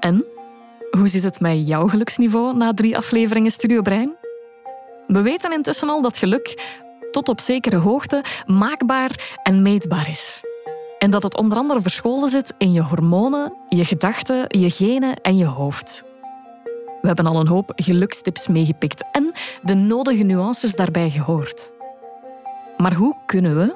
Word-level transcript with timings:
En? 0.00 0.24
Hoe 0.90 1.08
zit 1.08 1.22
het 1.22 1.40
met 1.40 1.66
jouw 1.66 1.88
geluksniveau 1.88 2.56
na 2.56 2.74
drie 2.74 2.96
afleveringen 2.96 3.50
Studio 3.50 3.82
Brein? 3.82 4.16
We 5.06 5.22
weten 5.22 5.52
intussen 5.52 5.88
al 5.88 6.02
dat 6.02 6.18
geluk 6.18 6.78
tot 7.10 7.28
op 7.28 7.40
zekere 7.40 7.76
hoogte 7.76 8.24
maakbaar 8.46 9.38
en 9.42 9.62
meetbaar 9.62 10.08
is. 10.08 10.42
En 10.98 11.10
dat 11.10 11.22
het 11.22 11.36
onder 11.36 11.58
andere 11.58 11.80
verscholen 11.80 12.28
zit 12.28 12.54
in 12.58 12.72
je 12.72 12.82
hormonen, 12.82 13.56
je 13.68 13.84
gedachten, 13.84 14.44
je 14.48 14.70
genen 14.70 15.20
en 15.20 15.36
je 15.36 15.46
hoofd. 15.46 16.04
We 17.00 17.06
hebben 17.06 17.26
al 17.26 17.40
een 17.40 17.46
hoop 17.46 17.72
gelukstips 17.74 18.48
meegepikt 18.48 19.04
en 19.12 19.32
de 19.62 19.74
nodige 19.74 20.22
nuances 20.22 20.74
daarbij 20.74 21.10
gehoord. 21.10 21.72
Maar 22.76 22.94
hoe 22.94 23.16
kunnen 23.26 23.56
we, 23.56 23.74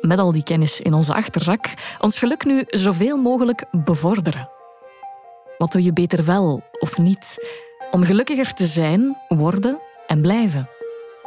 met 0.00 0.18
al 0.18 0.32
die 0.32 0.42
kennis 0.42 0.80
in 0.80 0.94
onze 0.94 1.14
achterzak, 1.14 1.66
ons 2.00 2.18
geluk 2.18 2.44
nu 2.44 2.64
zoveel 2.66 3.16
mogelijk 3.16 3.64
bevorderen? 3.70 4.48
Wat 5.58 5.72
doe 5.72 5.82
je 5.82 5.92
beter 5.92 6.24
wel 6.24 6.62
of 6.80 6.98
niet 6.98 7.36
om 7.90 8.04
gelukkiger 8.04 8.54
te 8.54 8.66
zijn, 8.66 9.16
worden 9.28 9.78
en 10.06 10.20
blijven? 10.20 10.68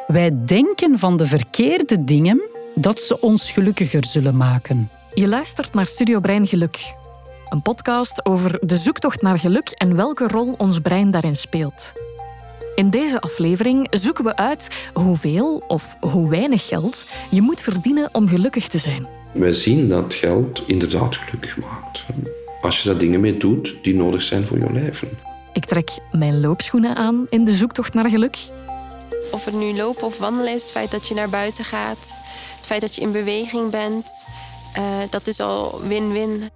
Wij 0.07 0.45
denken 0.45 0.99
van 0.99 1.17
de 1.17 1.25
verkeerde 1.25 2.03
dingen 2.03 2.41
dat 2.75 2.99
ze 2.99 3.19
ons 3.19 3.51
gelukkiger 3.51 4.05
zullen 4.05 4.37
maken. 4.37 4.89
Je 5.13 5.27
luistert 5.27 5.73
naar 5.73 5.85
Studio 5.85 6.19
Brein 6.19 6.47
Geluk, 6.47 6.93
een 7.49 7.61
podcast 7.61 8.25
over 8.25 8.59
de 8.61 8.77
zoektocht 8.77 9.21
naar 9.21 9.39
geluk 9.39 9.69
en 9.69 9.95
welke 9.95 10.27
rol 10.27 10.55
ons 10.57 10.79
brein 10.79 11.11
daarin 11.11 11.35
speelt. 11.35 11.93
In 12.75 12.89
deze 12.89 13.21
aflevering 13.21 13.87
zoeken 13.89 14.23
we 14.23 14.35
uit 14.35 14.89
hoeveel 14.93 15.63
of 15.67 15.97
hoe 15.99 16.29
weinig 16.29 16.67
geld 16.67 17.05
je 17.29 17.41
moet 17.41 17.61
verdienen 17.61 18.09
om 18.11 18.27
gelukkig 18.27 18.67
te 18.67 18.77
zijn. 18.77 19.07
Wij 19.31 19.51
zien 19.51 19.89
dat 19.89 20.13
geld 20.13 20.63
inderdaad 20.67 21.15
gelukkig 21.15 21.57
maakt. 21.57 22.05
Als 22.61 22.81
je 22.81 22.89
daar 22.89 22.97
dingen 22.97 23.19
mee 23.19 23.37
doet 23.37 23.75
die 23.81 23.95
nodig 23.95 24.21
zijn 24.21 24.45
voor 24.45 24.57
je 24.57 24.71
leven. 24.71 25.09
Ik 25.53 25.65
trek 25.65 25.89
mijn 26.11 26.39
loopschoenen 26.39 26.95
aan 26.95 27.25
in 27.29 27.45
de 27.45 27.51
zoektocht 27.51 27.93
naar 27.93 28.09
geluk. 28.09 28.37
Of 29.31 29.45
het 29.45 29.53
nu 29.53 29.75
lopen 29.75 30.05
of 30.05 30.17
wandelen 30.17 30.53
is, 30.53 30.61
het 30.61 30.71
feit 30.71 30.91
dat 30.91 31.07
je 31.07 31.13
naar 31.13 31.29
buiten 31.29 31.63
gaat, 31.63 32.21
het 32.57 32.65
feit 32.65 32.81
dat 32.81 32.95
je 32.95 33.01
in 33.01 33.11
beweging 33.11 33.69
bent, 33.69 34.25
uh, 34.77 34.83
dat 35.09 35.27
is 35.27 35.39
al 35.39 35.81
win-win. 35.87 36.49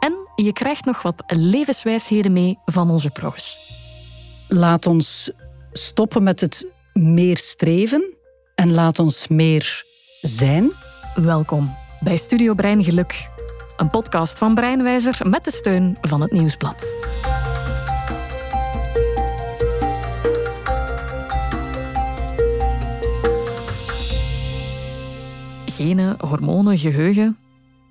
En 0.00 0.14
je 0.34 0.52
krijgt 0.52 0.84
nog 0.84 1.02
wat 1.02 1.22
levenswijsheden 1.26 2.32
mee 2.32 2.58
van 2.64 2.90
onze 2.90 3.10
pro's. 3.10 3.58
Laat 4.48 4.86
ons 4.86 5.30
stoppen 5.72 6.22
met 6.22 6.40
het 6.40 6.66
meer 6.92 7.36
streven 7.36 8.14
en 8.54 8.72
laat 8.72 8.98
ons 8.98 9.28
meer 9.28 9.84
zijn. 10.20 10.72
Welkom 11.14 11.76
bij 12.00 12.16
Studio 12.16 12.54
Brein 12.54 12.84
Geluk, 12.84 13.30
een 13.76 13.90
podcast 13.90 14.38
van 14.38 14.54
Breinwijzer 14.54 15.28
met 15.28 15.44
de 15.44 15.50
steun 15.50 15.98
van 16.00 16.20
het 16.20 16.32
Nieuwsblad. 16.32 16.94
Genen, 25.66 26.16
hormonen, 26.20 26.78
geheugen. 26.78 27.38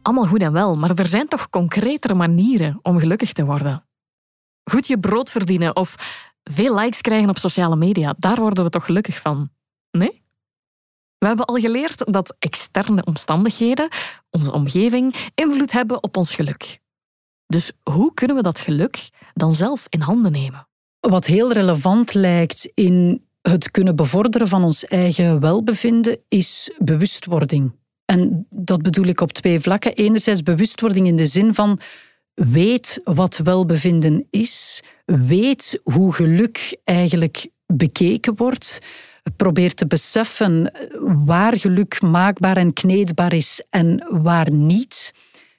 Allemaal 0.01 0.25
goed 0.25 0.41
en 0.41 0.53
wel, 0.53 0.77
maar 0.77 0.95
er 0.95 1.07
zijn 1.07 1.27
toch 1.27 1.49
concretere 1.49 2.13
manieren 2.13 2.79
om 2.81 2.99
gelukkig 2.99 3.33
te 3.33 3.45
worden. 3.45 3.85
Goed 4.63 4.87
je 4.87 4.99
brood 4.99 5.29
verdienen 5.29 5.75
of 5.75 5.95
veel 6.51 6.75
likes 6.75 7.01
krijgen 7.01 7.29
op 7.29 7.37
sociale 7.37 7.75
media, 7.75 8.15
daar 8.17 8.39
worden 8.39 8.63
we 8.63 8.69
toch 8.69 8.85
gelukkig 8.85 9.19
van? 9.19 9.49
Nee? 9.91 10.25
We 11.17 11.27
hebben 11.27 11.45
al 11.45 11.55
geleerd 11.55 12.13
dat 12.13 12.35
externe 12.39 13.05
omstandigheden, 13.05 13.89
onze 14.29 14.51
omgeving, 14.51 15.15
invloed 15.35 15.71
hebben 15.71 16.03
op 16.03 16.17
ons 16.17 16.35
geluk. 16.35 16.79
Dus 17.47 17.71
hoe 17.83 18.13
kunnen 18.13 18.35
we 18.35 18.41
dat 18.41 18.59
geluk 18.59 19.09
dan 19.33 19.53
zelf 19.53 19.85
in 19.89 20.01
handen 20.01 20.31
nemen? 20.31 20.67
Wat 20.99 21.25
heel 21.25 21.51
relevant 21.51 22.13
lijkt 22.13 22.69
in 22.73 23.25
het 23.41 23.71
kunnen 23.71 23.95
bevorderen 23.95 24.47
van 24.47 24.63
ons 24.63 24.85
eigen 24.85 25.39
welbevinden 25.39 26.19
is 26.27 26.71
bewustwording. 26.77 27.75
En 28.05 28.47
dat 28.49 28.81
bedoel 28.81 29.05
ik 29.05 29.21
op 29.21 29.31
twee 29.31 29.59
vlakken. 29.59 29.93
Enerzijds 29.93 30.43
bewustwording 30.43 31.07
in 31.07 31.15
de 31.15 31.25
zin 31.25 31.53
van 31.53 31.79
weet 32.33 33.01
wat 33.03 33.37
welbevinden 33.37 34.27
is, 34.29 34.83
weet 35.07 35.79
hoe 35.83 36.13
geluk 36.13 36.77
eigenlijk 36.83 37.47
bekeken 37.65 38.35
wordt, 38.35 38.79
probeer 39.35 39.73
te 39.73 39.87
beseffen 39.87 40.71
waar 41.25 41.57
geluk 41.57 42.01
maakbaar 42.01 42.57
en 42.57 42.73
kneedbaar 42.73 43.33
is 43.33 43.63
en 43.69 44.07
waar 44.09 44.51
niet. 44.51 45.13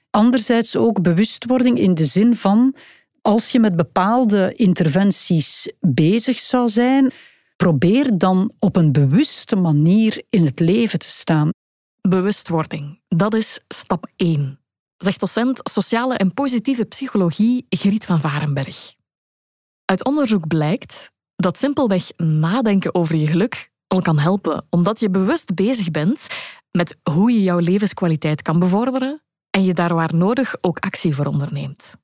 Anderzijds 0.09 0.75
ook 0.75 1.01
bewustwording 1.01 1.79
in 1.79 1.93
de 1.93 2.05
zin 2.05 2.35
van 2.35 2.75
als 3.21 3.51
je 3.51 3.59
met 3.59 3.75
bepaalde 3.75 4.53
interventies 4.55 5.71
bezig 5.79 6.39
zou 6.39 6.69
zijn, 6.69 7.11
probeer 7.55 8.17
dan 8.17 8.51
op 8.59 8.75
een 8.75 8.91
bewuste 8.91 9.55
manier 9.55 10.23
in 10.29 10.45
het 10.45 10.59
leven 10.59 10.99
te 10.99 11.09
staan. 11.09 11.49
Bewustwording, 12.01 12.99
dat 13.07 13.33
is 13.33 13.59
stap 13.67 14.07
1, 14.15 14.59
zegt 14.97 15.19
docent 15.19 15.59
sociale 15.63 16.15
en 16.15 16.33
positieve 16.33 16.85
psychologie 16.85 17.65
Griet 17.69 18.05
van 18.05 18.21
Varenberg. 18.21 18.97
Uit 19.89 20.05
onderzoek 20.05 20.47
blijkt 20.47 21.11
dat 21.35 21.57
simpelweg 21.57 22.11
nadenken 22.17 22.95
over 22.95 23.15
je 23.15 23.27
geluk 23.27 23.69
al 23.87 24.01
kan 24.01 24.19
helpen, 24.19 24.65
omdat 24.69 24.99
je 24.99 25.09
bewust 25.09 25.55
bezig 25.55 25.91
bent 25.91 26.27
met 26.71 26.97
hoe 27.03 27.31
je 27.31 27.43
jouw 27.43 27.59
levenskwaliteit 27.59 28.41
kan 28.41 28.59
bevorderen 28.59 29.21
en 29.49 29.63
je 29.63 29.73
daar 29.73 29.93
waar 29.93 30.15
nodig 30.15 30.55
ook 30.61 30.79
actie 30.79 31.15
voor 31.15 31.25
onderneemt. 31.25 31.97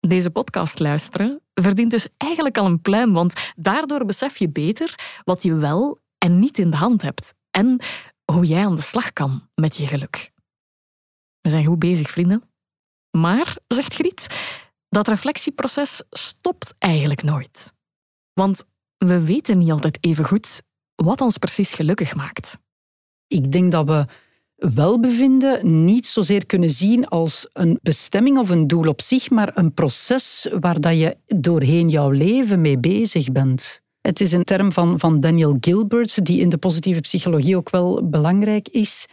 Deze 0.00 0.30
podcast 0.30 0.78
luisteren 0.78 1.40
verdient 1.54 1.90
dus 1.90 2.08
eigenlijk 2.16 2.58
al 2.58 2.66
een 2.66 2.82
pluim, 2.82 3.12
want 3.12 3.52
daardoor 3.56 4.04
besef 4.04 4.36
je 4.38 4.48
beter 4.48 4.94
wat 5.24 5.42
je 5.42 5.54
wel 5.54 6.00
en 6.18 6.38
niet 6.38 6.58
in 6.58 6.70
de 6.70 6.76
hand 6.76 7.02
hebt 7.02 7.34
en 7.50 7.80
hoe 8.32 8.44
jij 8.44 8.64
aan 8.64 8.76
de 8.76 8.82
slag 8.82 9.12
kan 9.12 9.48
met 9.54 9.76
je 9.76 9.86
geluk. 9.86 10.30
We 11.40 11.50
zijn 11.50 11.64
goed 11.64 11.78
bezig, 11.78 12.10
vrienden. 12.10 12.42
Maar, 13.10 13.56
zegt 13.68 13.94
Griet, 13.94 14.26
dat 14.92 15.08
reflectieproces 15.08 16.02
stopt 16.10 16.74
eigenlijk 16.78 17.22
nooit. 17.22 17.72
Want 18.32 18.64
we 18.98 19.24
weten 19.24 19.58
niet 19.58 19.70
altijd 19.70 19.98
even 20.00 20.24
goed 20.24 20.62
wat 20.94 21.20
ons 21.20 21.38
precies 21.38 21.74
gelukkig 21.74 22.14
maakt. 22.14 22.58
Ik 23.26 23.52
denk 23.52 23.72
dat 23.72 23.86
we 23.86 24.06
welbevinden 24.54 25.84
niet 25.84 26.06
zozeer 26.06 26.46
kunnen 26.46 26.70
zien 26.70 27.08
als 27.08 27.48
een 27.52 27.78
bestemming 27.82 28.38
of 28.38 28.50
een 28.50 28.66
doel 28.66 28.88
op 28.88 29.00
zich, 29.00 29.30
maar 29.30 29.56
een 29.56 29.74
proces 29.74 30.48
waar 30.60 30.80
dat 30.80 30.98
je 30.98 31.16
doorheen 31.26 31.88
jouw 31.88 32.10
leven 32.10 32.60
mee 32.60 32.78
bezig 32.78 33.32
bent. 33.32 33.82
Het 34.00 34.20
is 34.20 34.32
een 34.32 34.44
term 34.44 34.72
van, 34.72 34.98
van 34.98 35.20
Daniel 35.20 35.56
Gilbert, 35.60 36.24
die 36.24 36.40
in 36.40 36.48
de 36.48 36.58
positieve 36.58 37.00
psychologie 37.00 37.56
ook 37.56 37.70
wel 37.70 38.08
belangrijk 38.08 38.68
is. 38.68 39.06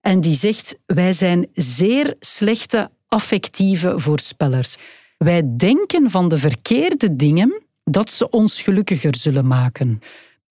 En 0.00 0.20
die 0.20 0.34
zegt, 0.34 0.78
wij 0.86 1.12
zijn 1.12 1.48
zeer 1.52 2.16
slechte 2.20 2.90
affectieve 3.06 3.98
voorspellers. 3.98 4.76
Wij 5.16 5.42
denken 5.56 6.10
van 6.10 6.28
de 6.28 6.38
verkeerde 6.38 7.16
dingen 7.16 7.62
dat 7.84 8.10
ze 8.10 8.30
ons 8.30 8.62
gelukkiger 8.62 9.16
zullen 9.16 9.46
maken. 9.46 10.00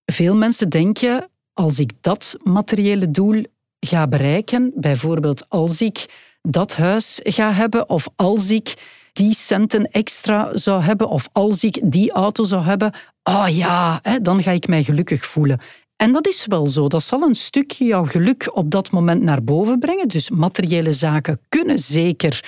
Veel 0.05 0.35
mensen 0.35 0.69
denken, 0.69 1.29
als 1.53 1.79
ik 1.79 1.91
dat 2.01 2.35
materiële 2.43 3.11
doel 3.11 3.43
ga 3.79 4.07
bereiken, 4.07 4.71
bijvoorbeeld 4.75 5.49
als 5.49 5.81
ik 5.81 6.05
dat 6.41 6.75
huis 6.75 7.19
ga 7.23 7.53
hebben 7.53 7.89
of 7.89 8.07
als 8.15 8.49
ik 8.49 8.73
die 9.13 9.33
centen 9.33 9.91
extra 9.91 10.49
zou 10.57 10.81
hebben 10.81 11.07
of 11.07 11.29
als 11.31 11.63
ik 11.63 11.79
die 11.83 12.11
auto 12.11 12.43
zou 12.43 12.63
hebben, 12.63 12.93
oh 13.23 13.45
ja, 13.49 14.01
dan 14.21 14.43
ga 14.43 14.51
ik 14.51 14.67
mij 14.67 14.83
gelukkig 14.83 15.25
voelen. 15.25 15.59
En 15.95 16.11
dat 16.11 16.27
is 16.27 16.45
wel 16.45 16.67
zo. 16.67 16.87
Dat 16.87 17.03
zal 17.03 17.21
een 17.21 17.35
stukje 17.35 17.85
jouw 17.85 18.05
geluk 18.05 18.55
op 18.55 18.71
dat 18.71 18.91
moment 18.91 19.21
naar 19.21 19.43
boven 19.43 19.79
brengen. 19.79 20.07
Dus 20.07 20.29
materiële 20.29 20.93
zaken 20.93 21.39
kunnen 21.49 21.79
zeker 21.79 22.43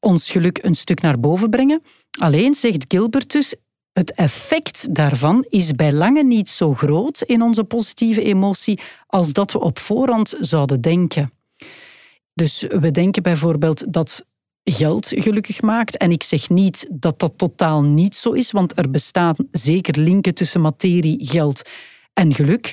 ons 0.00 0.30
geluk 0.30 0.58
een 0.62 0.74
stuk 0.74 1.00
naar 1.00 1.20
boven 1.20 1.50
brengen. 1.50 1.82
Alleen 2.18 2.54
zegt 2.54 2.84
Gilbert 2.88 3.32
dus, 3.32 3.54
het 3.92 4.12
effect 4.12 4.94
daarvan 4.94 5.44
is 5.48 5.72
bij 5.72 5.92
lange 5.92 6.24
niet 6.24 6.50
zo 6.50 6.74
groot 6.74 7.22
in 7.22 7.42
onze 7.42 7.64
positieve 7.64 8.22
emotie 8.22 8.80
als 9.06 9.32
dat 9.32 9.52
we 9.52 9.60
op 9.60 9.78
voorhand 9.78 10.34
zouden 10.40 10.80
denken. 10.80 11.30
Dus 12.34 12.64
we 12.68 12.90
denken 12.90 13.22
bijvoorbeeld 13.22 13.92
dat 13.92 14.24
geld 14.64 15.12
gelukkig 15.14 15.62
maakt. 15.62 15.96
En 15.96 16.10
ik 16.10 16.22
zeg 16.22 16.48
niet 16.48 16.86
dat 16.90 17.18
dat 17.18 17.38
totaal 17.38 17.82
niet 17.82 18.16
zo 18.16 18.32
is, 18.32 18.50
want 18.50 18.78
er 18.78 18.90
bestaan 18.90 19.36
zeker 19.50 20.00
linken 20.00 20.34
tussen 20.34 20.60
materie, 20.60 21.26
geld 21.26 21.70
en 22.12 22.34
geluk. 22.34 22.72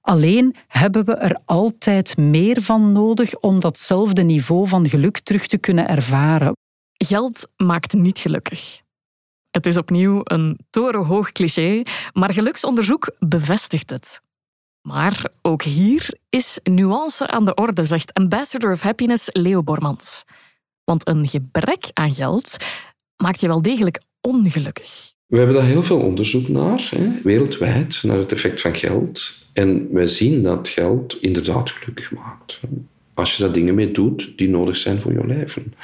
Alleen 0.00 0.54
hebben 0.68 1.04
we 1.04 1.14
er 1.14 1.40
altijd 1.44 2.16
meer 2.16 2.62
van 2.62 2.92
nodig 2.92 3.36
om 3.36 3.60
datzelfde 3.60 4.22
niveau 4.22 4.68
van 4.68 4.88
geluk 4.88 5.18
terug 5.18 5.46
te 5.46 5.58
kunnen 5.58 5.88
ervaren. 5.88 6.52
Geld 6.96 7.48
maakt 7.56 7.92
niet 7.92 8.18
gelukkig. 8.18 8.82
Het 9.50 9.66
is 9.66 9.76
opnieuw 9.76 10.20
een 10.24 10.58
torenhoog 10.70 11.32
cliché, 11.32 11.82
maar 12.12 12.32
geluksonderzoek 12.32 13.14
bevestigt 13.18 13.90
het. 13.90 14.20
Maar 14.82 15.24
ook 15.42 15.62
hier 15.62 16.18
is 16.30 16.58
nuance 16.62 17.26
aan 17.26 17.44
de 17.44 17.54
orde, 17.54 17.84
zegt 17.84 18.12
Ambassador 18.12 18.72
of 18.72 18.80
Happiness 18.80 19.28
Leo 19.32 19.62
Bormans. 19.62 20.24
Want 20.84 21.08
een 21.08 21.28
gebrek 21.28 21.90
aan 21.92 22.12
geld 22.12 22.56
maakt 23.16 23.40
je 23.40 23.46
wel 23.46 23.62
degelijk 23.62 24.00
ongelukkig. 24.20 25.12
We 25.26 25.36
hebben 25.36 25.56
daar 25.56 25.64
heel 25.64 25.82
veel 25.82 26.00
onderzoek 26.00 26.48
naar, 26.48 26.88
hè, 26.90 27.10
wereldwijd, 27.22 28.02
naar 28.02 28.18
het 28.18 28.32
effect 28.32 28.60
van 28.60 28.74
geld. 28.74 29.34
En 29.52 29.92
wij 29.92 30.06
zien 30.06 30.42
dat 30.42 30.68
geld 30.68 31.22
inderdaad 31.22 31.70
gelukkig 31.70 32.10
maakt. 32.10 32.60
Als 33.14 33.36
je 33.36 33.42
daar 33.42 33.52
dingen 33.52 33.74
mee 33.74 33.90
doet 33.90 34.32
die 34.36 34.48
nodig 34.48 34.76
zijn 34.76 35.00
voor 35.00 35.12
je 35.12 35.26
leven. 35.26 35.74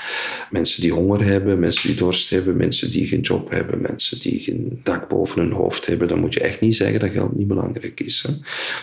Mensen 0.50 0.82
die 0.82 0.92
honger 0.92 1.24
hebben, 1.24 1.58
mensen 1.58 1.88
die 1.88 1.96
dorst 1.96 2.30
hebben, 2.30 2.56
mensen 2.56 2.90
die 2.90 3.06
geen 3.06 3.20
job 3.20 3.50
hebben, 3.50 3.80
mensen 3.80 4.20
die 4.20 4.40
geen 4.40 4.80
dak 4.82 5.08
boven 5.08 5.42
hun 5.42 5.52
hoofd 5.52 5.86
hebben, 5.86 6.08
dan 6.08 6.20
moet 6.20 6.34
je 6.34 6.40
echt 6.40 6.60
niet 6.60 6.76
zeggen 6.76 7.00
dat 7.00 7.10
geld 7.10 7.36
niet 7.36 7.48
belangrijk 7.48 8.00
is. 8.00 8.24
Hè. 8.26 8.34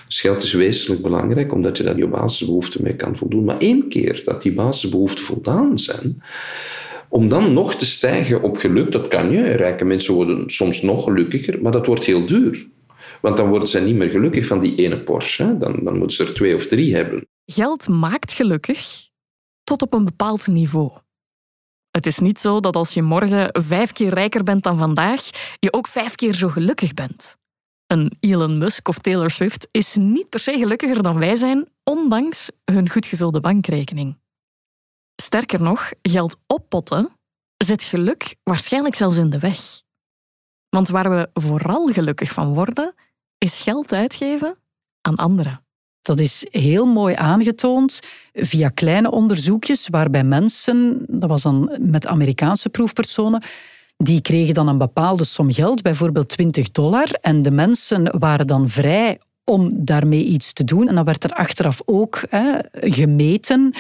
Dus 0.08 0.22
geld 0.22 0.44
is 0.44 0.54
wezenlijk 0.54 1.02
belangrijk 1.02 1.54
omdat 1.54 1.78
je 1.78 1.84
daar 1.84 1.98
je 1.98 2.08
basisbehoeften 2.08 2.84
mee 2.84 2.96
kan 2.96 3.18
voldoen. 3.18 3.46
Maar 3.46 3.60
één 3.60 3.90
keer 3.90 4.22
dat 4.26 4.42
die 4.42 4.54
basisbehoeften 4.54 5.24
voldaan 5.24 5.80
zijn, 5.80 6.22
om 7.10 7.30
dan 7.30 7.54
nog 7.54 7.76
te 7.76 7.86
stijgen 7.86 8.42
op 8.42 8.58
geluk, 8.58 8.92
dat 8.92 9.08
kan 9.08 9.32
je. 9.32 9.42
Rijke 9.42 9.86
mensen 9.86 10.14
worden 10.14 10.50
soms 10.50 10.82
nog 10.82 11.04
gelukkiger, 11.04 11.62
maar 11.62 11.72
dat 11.72 11.86
wordt 11.86 12.06
heel 12.06 12.26
duur. 12.26 12.66
Want 13.22 13.38
dan 13.38 13.50
worden 13.50 13.68
ze 13.68 13.80
niet 13.80 13.96
meer 13.96 14.10
gelukkig 14.10 14.48
van 14.48 14.60
die 14.60 14.76
ene 14.76 15.00
Porsche. 15.00 15.58
Dan, 15.60 15.80
dan 15.84 15.98
moeten 15.98 16.18
ze 16.18 16.24
er 16.24 16.34
twee 16.34 16.56
of 16.56 16.68
drie 16.68 16.96
hebben. 16.96 17.28
Geld 17.52 17.88
maakt 17.88 18.32
gelukkig 18.32 19.10
tot 19.64 19.82
op 19.82 19.94
een 19.94 20.06
bepaald 20.06 20.48
niveau. 20.48 20.92
Het 21.92 22.06
is 22.06 22.20
niet 22.20 22.40
zo 22.40 22.60
dat 22.60 22.76
als 22.76 22.94
je 22.94 23.02
morgen 23.02 23.50
vijf 23.64 23.92
keer 23.92 24.14
rijker 24.14 24.44
bent 24.44 24.64
dan 24.64 24.78
vandaag, 24.78 25.30
je 25.60 25.74
ook 25.74 25.88
vijf 25.88 26.16
keer 26.16 26.34
zo 26.34 26.50
gelukkig 26.50 26.94
bent. 26.94 27.38
Een 27.86 28.18
Elon 28.20 28.58
Musk 28.58 28.88
of 28.88 28.98
Taylor 28.98 29.32
Swift 29.32 29.68
is 29.72 29.96
niet 29.96 30.30
per 30.30 30.40
se 30.40 30.58
gelukkiger 30.58 31.04
dan 31.04 31.20
wij 31.20 31.36
zijn, 31.36 31.68
ondanks 31.84 32.50
hun 32.66 32.90
goed 32.90 33.06
gevulde 33.06 33.40
bankrekening. 33.40 34.20
Sterker 35.22 35.62
nog, 35.62 35.92
geld 36.02 36.38
oppotten 36.48 37.10
zet 37.58 37.84
geluk 37.84 38.36
waarschijnlijk 38.44 38.96
zelfs 38.96 39.18
in 39.18 39.30
de 39.30 39.40
weg. 39.40 39.60
Want 40.70 40.90
waar 40.90 41.10
we 41.10 41.30
vooral 41.34 41.88
gelukkig 41.88 42.32
van 42.32 42.54
worden, 42.54 42.94
is 43.38 43.62
geld 43.62 43.94
uitgeven 43.94 44.58
aan 45.02 45.16
anderen. 45.16 45.67
Dat 46.08 46.20
is 46.20 46.46
heel 46.50 46.86
mooi 46.86 47.16
aangetoond 47.16 48.00
via 48.34 48.70
kleine 48.70 49.12
onderzoekjes 49.12 49.88
waarbij 49.88 50.24
mensen, 50.24 50.98
dat 51.08 51.30
was 51.30 51.42
dan 51.42 51.78
met 51.80 52.08
Amerikaanse 52.08 52.70
proefpersonen, 52.70 53.44
die 53.98 54.22
kregen 54.22 54.54
dan 54.54 54.68
een 54.68 54.78
bepaalde 54.78 55.24
som 55.24 55.52
geld, 55.52 55.82
bijvoorbeeld 55.82 56.30
20 56.30 56.72
dollar, 56.72 57.10
en 57.22 57.42
de 57.42 57.52
mensen 57.52 58.20
waren 58.20 58.48
dan 58.48 58.70
vrij 58.70 59.20
om 59.44 59.70
daarmee 59.74 60.24
iets 60.24 60.54
te 60.54 60.64
doen. 60.64 60.88
En 60.88 60.96
dan 60.96 61.06
werd 61.06 61.24
er 61.24 61.32
achteraf 61.32 61.82
ook 61.86 62.24
hè, 62.30 62.60
gemeten 62.72 63.74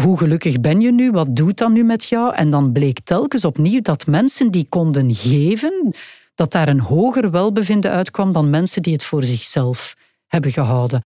hoe 0.00 0.18
gelukkig 0.18 0.60
ben 0.60 0.80
je 0.80 0.92
nu? 0.92 1.10
Wat 1.10 1.36
doet 1.36 1.58
dat 1.58 1.70
nu 1.70 1.84
met 1.84 2.04
jou? 2.04 2.34
En 2.34 2.50
dan 2.50 2.72
bleek 2.72 3.00
telkens 3.04 3.44
opnieuw 3.44 3.80
dat 3.80 4.06
mensen 4.06 4.50
die 4.50 4.66
konden 4.68 5.14
geven, 5.14 5.94
dat 6.34 6.52
daar 6.52 6.68
een 6.68 6.80
hoger 6.80 7.30
welbevinden 7.30 7.90
uitkwam 7.90 8.32
dan 8.32 8.50
mensen 8.50 8.82
die 8.82 8.92
het 8.92 9.04
voor 9.04 9.24
zichzelf 9.24 9.96
hebben 10.26 10.50
gehouden. 10.50 11.02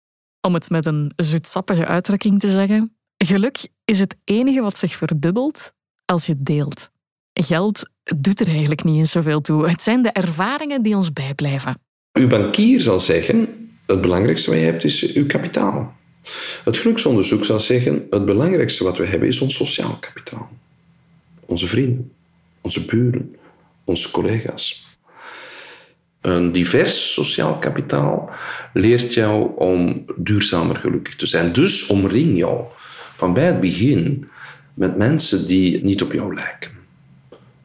Om 0.47 0.53
het 0.53 0.69
met 0.69 0.85
een 0.85 1.11
zoetsappige 1.15 1.85
uitdrukking 1.85 2.39
te 2.39 2.51
zeggen, 2.51 2.97
geluk 3.17 3.67
is 3.85 3.99
het 3.99 4.15
enige 4.23 4.61
wat 4.61 4.77
zich 4.77 4.93
verdubbelt 4.93 5.73
als 6.05 6.25
je 6.25 6.35
deelt. 6.37 6.89
Geld 7.33 7.89
doet 8.17 8.39
er 8.39 8.47
eigenlijk 8.47 8.83
niet 8.83 8.97
eens 8.97 9.11
zoveel 9.11 9.41
toe. 9.41 9.69
Het 9.69 9.81
zijn 9.81 10.03
de 10.03 10.09
ervaringen 10.09 10.81
die 10.81 10.95
ons 10.95 11.13
bijblijven. 11.13 11.77
Uw 12.13 12.27
bankier 12.27 12.81
zal 12.81 12.99
zeggen, 12.99 13.69
het 13.85 14.01
belangrijkste 14.01 14.49
wat 14.49 14.59
je 14.59 14.65
hebt 14.65 14.83
is 14.83 15.13
uw 15.13 15.25
kapitaal. 15.25 15.95
Het 16.63 16.77
geluksonderzoek 16.77 17.45
zal 17.45 17.59
zeggen, 17.59 18.07
het 18.09 18.25
belangrijkste 18.25 18.83
wat 18.83 18.97
we 18.97 19.05
hebben 19.05 19.27
is 19.27 19.41
ons 19.41 19.55
sociaal 19.55 19.97
kapitaal. 19.99 20.49
Onze 21.45 21.67
vrienden, 21.67 22.13
onze 22.61 22.85
buren, 22.85 23.35
onze 23.83 24.11
collega's. 24.11 24.86
Een 26.21 26.51
divers 26.51 27.13
sociaal 27.13 27.57
kapitaal 27.57 28.29
leert 28.73 29.13
jou 29.13 29.55
om 29.55 30.05
duurzamer 30.15 30.75
gelukkig 30.75 31.15
te 31.15 31.25
zijn. 31.25 31.53
Dus 31.53 31.87
omring 31.87 32.37
jou 32.37 32.63
van 33.15 33.33
bij 33.33 33.45
het 33.45 33.59
begin 33.59 34.29
met 34.73 34.97
mensen 34.97 35.47
die 35.47 35.83
niet 35.83 36.01
op 36.01 36.11
jou 36.11 36.33
lijken. 36.33 36.71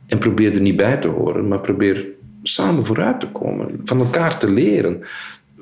En 0.07 0.19
probeer 0.19 0.55
er 0.55 0.61
niet 0.61 0.77
bij 0.77 0.97
te 0.97 1.09
horen, 1.09 1.49
maar 1.49 1.61
probeer 1.61 2.07
samen 2.43 2.85
vooruit 2.87 3.21
te 3.21 3.29
komen, 3.29 3.81
van 3.85 4.01
elkaar 4.01 4.39
te 4.39 4.51
leren, 4.51 5.03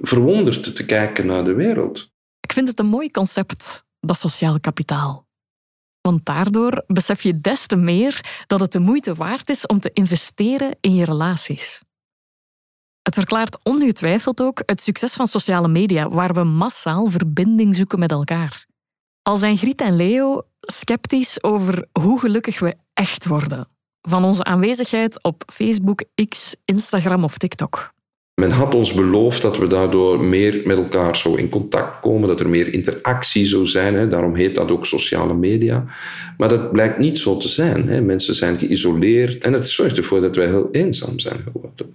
verwonderd 0.00 0.76
te 0.76 0.84
kijken 0.84 1.26
naar 1.26 1.44
de 1.44 1.54
wereld. 1.54 2.12
Ik 2.40 2.52
vind 2.52 2.68
het 2.68 2.78
een 2.78 2.86
mooi 2.86 3.10
concept, 3.10 3.84
dat 4.00 4.18
sociaal 4.18 4.60
kapitaal. 4.60 5.28
Want 6.00 6.24
daardoor 6.24 6.84
besef 6.86 7.22
je 7.22 7.40
des 7.40 7.66
te 7.66 7.76
meer 7.76 8.44
dat 8.46 8.60
het 8.60 8.72
de 8.72 8.78
moeite 8.78 9.14
waard 9.14 9.50
is 9.50 9.66
om 9.66 9.80
te 9.80 9.90
investeren 9.92 10.76
in 10.80 10.94
je 10.94 11.04
relaties. 11.04 11.82
Het 13.02 13.14
verklaart 13.14 13.64
ongetwijfeld 13.64 14.40
ook 14.40 14.62
het 14.66 14.80
succes 14.80 15.12
van 15.12 15.26
sociale 15.26 15.68
media, 15.68 16.08
waar 16.08 16.32
we 16.32 16.44
massaal 16.44 17.06
verbinding 17.06 17.76
zoeken 17.76 17.98
met 17.98 18.10
elkaar. 18.10 18.66
Al 19.22 19.36
zijn 19.36 19.56
Griet 19.56 19.80
en 19.80 19.96
Leo 19.96 20.42
sceptisch 20.60 21.42
over 21.42 21.86
hoe 21.92 22.20
gelukkig 22.20 22.58
we 22.58 22.76
echt 22.94 23.26
worden. 23.26 23.68
Van 24.00 24.24
onze 24.24 24.44
aanwezigheid 24.44 25.22
op 25.22 25.42
Facebook, 25.52 26.04
X, 26.28 26.54
Instagram 26.64 27.24
of 27.24 27.38
TikTok. 27.38 27.92
Men 28.40 28.50
had 28.50 28.74
ons 28.74 28.92
beloofd 28.92 29.42
dat 29.42 29.58
we 29.58 29.66
daardoor 29.66 30.24
meer 30.24 30.60
met 30.64 30.76
elkaar 30.76 31.16
zo 31.16 31.34
in 31.34 31.48
contact 31.48 32.00
komen, 32.00 32.28
dat 32.28 32.40
er 32.40 32.48
meer 32.48 32.74
interactie 32.74 33.46
zou 33.46 33.66
zijn. 33.66 33.94
Hè. 33.94 34.08
Daarom 34.08 34.34
heet 34.34 34.54
dat 34.54 34.70
ook 34.70 34.86
sociale 34.86 35.34
media. 35.34 35.84
Maar 36.36 36.48
dat 36.48 36.72
blijkt 36.72 36.98
niet 36.98 37.18
zo 37.18 37.36
te 37.36 37.48
zijn. 37.48 37.88
Hè. 37.88 38.00
Mensen 38.00 38.34
zijn 38.34 38.58
geïsoleerd 38.58 39.44
en 39.44 39.52
het 39.52 39.68
zorgt 39.68 39.96
ervoor 39.96 40.20
dat 40.20 40.36
wij 40.36 40.46
heel 40.46 40.68
eenzaam 40.72 41.18
zijn 41.18 41.40
geworden. 41.52 41.92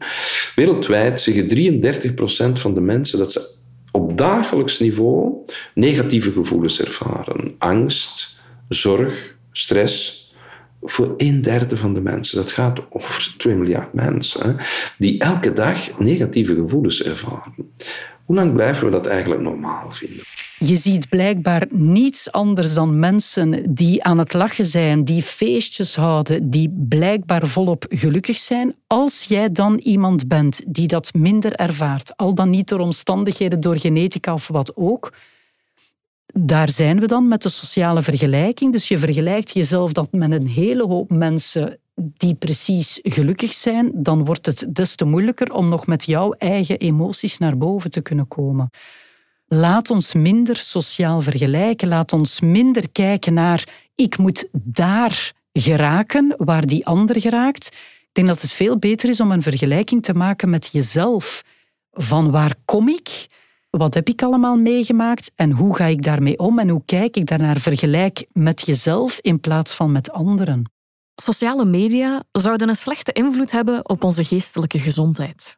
Wereldwijd 0.56 1.22
zeggen 1.22 1.48
33% 1.48 2.60
van 2.60 2.74
de 2.74 2.82
mensen 2.82 3.18
dat 3.18 3.32
ze 3.32 3.54
op 3.92 4.18
dagelijks 4.18 4.80
niveau 4.80 5.34
negatieve 5.74 6.32
gevoelens 6.32 6.82
ervaren. 6.82 7.56
Angst, 7.58 8.40
zorg, 8.70 9.36
stress, 9.52 10.25
voor 10.86 11.14
een 11.18 11.42
derde 11.42 11.78
van 11.78 11.94
de 11.94 12.02
mensen. 12.02 12.38
Dat 12.38 12.52
gaat 12.52 12.80
over 12.90 13.34
2 13.38 13.56
miljard 13.56 13.94
mensen, 13.94 14.56
die 14.98 15.20
elke 15.20 15.54
dag 15.54 16.00
negatieve 16.00 16.56
gevoelens 16.56 17.04
ervaren. 17.04 17.54
Hoe 18.26 18.36
lang 18.36 18.54
blijven 18.54 18.86
we 18.86 18.92
dat 18.92 19.06
eigenlijk 19.08 19.42
normaal 19.42 19.92
vinden? 19.92 20.24
Je 20.60 20.76
ziet 20.76 21.10
blijkbaar 21.10 21.68
niets 21.70 22.32
anders 22.32 22.74
dan 22.74 23.00
mensen 23.00 23.74
die 23.74 24.04
aan 24.04 24.18
het 24.18 24.34
lachen 24.34 24.66
zijn, 24.66 25.04
die 25.04 25.22
feestjes 25.22 25.96
houden, 25.96 26.50
die 26.50 26.86
blijkbaar 26.90 27.48
volop 27.48 27.86
gelukkig 27.90 28.38
zijn. 28.38 28.76
Als 28.88 29.26
jij 29.28 29.52
dan 29.52 29.78
iemand 29.78 30.28
bent 30.28 30.62
die 30.68 30.88
dat 30.88 31.14
minder 31.14 31.54
ervaart, 31.54 32.18
al 32.18 32.34
dan 32.34 32.50
niet 32.50 32.68
door 32.68 32.80
omstandigheden, 32.80 33.60
door 33.60 33.80
genetica 33.80 34.34
of 34.34 34.48
wat 34.48 34.76
ook, 34.76 35.14
daar 36.40 36.70
zijn 36.70 37.00
we 37.00 37.08
dan 37.08 37.28
met 37.28 37.42
de 37.42 37.50
sociale 37.50 38.02
vergelijking. 38.02 38.72
Dus 38.72 38.88
je 38.88 39.00
vergelijkt 39.00 39.54
jezelf 39.54 39.92
dat 39.92 40.12
met 40.12 40.32
een 40.32 40.48
hele 40.48 40.86
hoop 40.86 41.10
mensen 41.10 41.80
die 41.96 42.36
precies 42.36 43.00
gelukkig 43.04 43.54
zijn, 43.54 43.92
dan 43.94 44.26
wordt 44.26 44.46
het 44.46 44.68
des 44.70 44.96
te 44.96 45.06
moeilijker 45.06 45.54
om 45.54 45.70
nog 45.70 45.88
met 45.88 46.04
jouw 46.06 46.32
eigen 46.32 46.78
emoties 46.78 47.38
naar 47.38 47.58
boven 47.58 47.92
te 47.92 48.02
kunnen 48.02 48.28
komen. 48.28 48.70
Laat 49.48 49.90
ons 49.90 50.14
minder 50.14 50.56
sociaal 50.56 51.22
vergelijken. 51.22 51.88
Laat 51.88 52.14
ons 52.14 52.40
minder 52.40 52.90
kijken 52.90 53.34
naar 53.34 53.90
ik 53.96 54.18
moet 54.18 54.48
daar 54.54 55.34
geraken 55.54 56.34
waar 56.38 56.66
die 56.66 56.86
ander 56.86 57.22
geraakt. 57.22 57.66
Ik 58.02 58.10
denk 58.12 58.28
dat 58.28 58.42
het 58.42 58.52
veel 58.52 58.78
beter 58.78 59.10
is 59.10 59.20
om 59.20 59.32
een 59.32 59.42
vergelijking 59.42 60.04
te 60.04 60.14
maken 60.14 60.50
met 60.50 60.70
jezelf. 60.72 61.44
Van 61.92 62.32
waar 62.32 62.56
kom 62.66 62.90
ik? 62.90 63.28
Wat 63.78 63.94
heb 63.94 64.10
ik 64.10 64.24
allemaal 64.24 64.58
meegemaakt 64.58 65.32
en 65.36 65.52
hoe 65.52 65.76
ga 65.76 65.86
ik 65.86 66.04
daarmee 66.04 66.40
om 66.40 66.60
en 66.60 66.70
hoe 66.70 66.82
kijk 66.86 67.18
ik 67.18 67.26
daarnaar 67.26 67.60
vergelijk 67.60 68.26
met 68.34 68.66
jezelf 68.66 69.20
in 69.22 69.40
plaats 69.40 69.74
van 69.74 69.92
met 69.92 70.12
anderen? 70.12 70.72
Sociale 71.16 71.66
media 71.66 72.24
zouden 72.32 72.70
een 72.70 72.76
slechte 72.76 73.12
invloed 73.12 73.52
hebben 73.52 73.90
op 73.90 74.04
onze 74.04 74.24
geestelijke 74.24 74.80
gezondheid. 74.80 75.58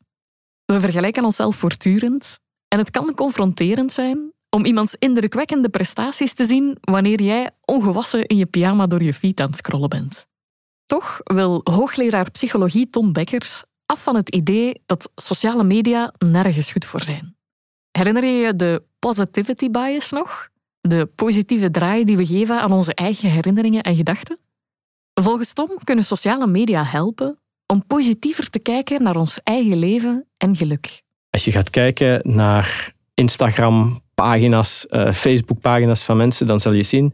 We 0.65 0.79
vergelijken 0.79 1.23
onszelf 1.23 1.55
voortdurend 1.55 2.39
en 2.67 2.77
het 2.77 2.91
kan 2.91 3.13
confronterend 3.13 3.91
zijn 3.91 4.33
om 4.49 4.65
iemands 4.65 4.95
indrukwekkende 4.99 5.69
prestaties 5.69 6.33
te 6.33 6.45
zien 6.45 6.77
wanneer 6.81 7.21
jij 7.21 7.49
ongewassen 7.65 8.25
in 8.25 8.37
je 8.37 8.45
pyjama 8.45 8.87
door 8.87 9.03
je 9.03 9.13
feed 9.13 9.39
aan 9.39 9.47
het 9.47 9.57
scrollen 9.57 9.89
bent. 9.89 10.25
Toch 10.85 11.19
wil 11.23 11.61
hoogleraar 11.63 12.31
psychologie 12.31 12.89
Tom 12.89 13.13
Beckers 13.13 13.63
af 13.85 14.03
van 14.03 14.15
het 14.15 14.29
idee 14.29 14.81
dat 14.85 15.11
sociale 15.15 15.63
media 15.63 16.13
nergens 16.17 16.71
goed 16.71 16.85
voor 16.85 17.01
zijn. 17.01 17.36
Herinner 17.97 18.25
je 18.25 18.31
je 18.31 18.55
de 18.55 18.83
positivity 18.99 19.69
bias 19.69 20.11
nog? 20.11 20.49
De 20.81 21.09
positieve 21.15 21.71
draai 21.71 22.05
die 22.05 22.17
we 22.17 22.25
geven 22.25 22.61
aan 22.61 22.71
onze 22.71 22.93
eigen 22.93 23.29
herinneringen 23.29 23.83
en 23.83 23.95
gedachten? 23.95 24.39
Volgens 25.13 25.53
Tom 25.53 25.69
kunnen 25.83 26.03
sociale 26.03 26.47
media 26.47 26.83
helpen 26.83 27.39
om 27.65 27.85
positiever 27.87 28.49
te 28.49 28.59
kijken 28.59 29.03
naar 29.03 29.15
ons 29.15 29.39
eigen 29.43 29.77
leven 29.77 30.27
en 30.37 30.55
geluk. 30.55 31.01
Als 31.29 31.45
je 31.45 31.51
gaat 31.51 31.69
kijken 31.69 32.19
naar 32.23 32.93
Instagram-pagina's, 33.13 34.85
uh, 34.89 35.11
Facebook-pagina's 35.11 36.03
van 36.03 36.17
mensen, 36.17 36.47
dan 36.47 36.59
zal 36.59 36.71
je 36.71 36.83
zien 36.83 37.13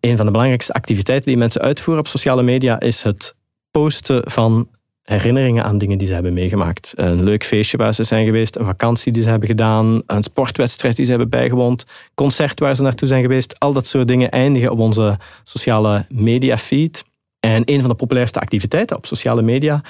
een 0.00 0.16
van 0.16 0.26
de 0.26 0.32
belangrijkste 0.32 0.72
activiteiten 0.72 1.26
die 1.26 1.38
mensen 1.38 1.60
uitvoeren 1.60 2.04
op 2.04 2.08
sociale 2.10 2.42
media 2.42 2.80
is 2.80 3.02
het 3.02 3.34
posten 3.70 4.30
van 4.30 4.68
herinneringen 5.08 5.64
aan 5.64 5.78
dingen 5.78 5.98
die 5.98 6.06
ze 6.06 6.12
hebben 6.12 6.32
meegemaakt. 6.32 6.92
Een 6.94 7.24
leuk 7.24 7.44
feestje 7.44 7.76
waar 7.76 7.94
ze 7.94 8.04
zijn 8.04 8.24
geweest, 8.24 8.56
een 8.56 8.64
vakantie 8.64 9.12
die 9.12 9.22
ze 9.22 9.30
hebben 9.30 9.48
gedaan, 9.48 10.02
een 10.06 10.22
sportwedstrijd 10.22 10.96
die 10.96 11.04
ze 11.04 11.10
hebben 11.10 11.28
bijgewoond, 11.28 11.84
concert 12.14 12.60
waar 12.60 12.76
ze 12.76 12.82
naartoe 12.82 13.08
zijn 13.08 13.22
geweest. 13.22 13.58
Al 13.58 13.72
dat 13.72 13.86
soort 13.86 14.08
dingen 14.08 14.30
eindigen 14.30 14.70
op 14.70 14.78
onze 14.78 15.18
sociale 15.44 16.06
media 16.08 16.58
feed. 16.58 17.04
En 17.40 17.62
een 17.64 17.80
van 17.80 17.90
de 17.90 17.96
populairste 17.96 18.40
activiteiten 18.40 18.96
op 18.96 19.06
sociale 19.06 19.42
media 19.42 19.82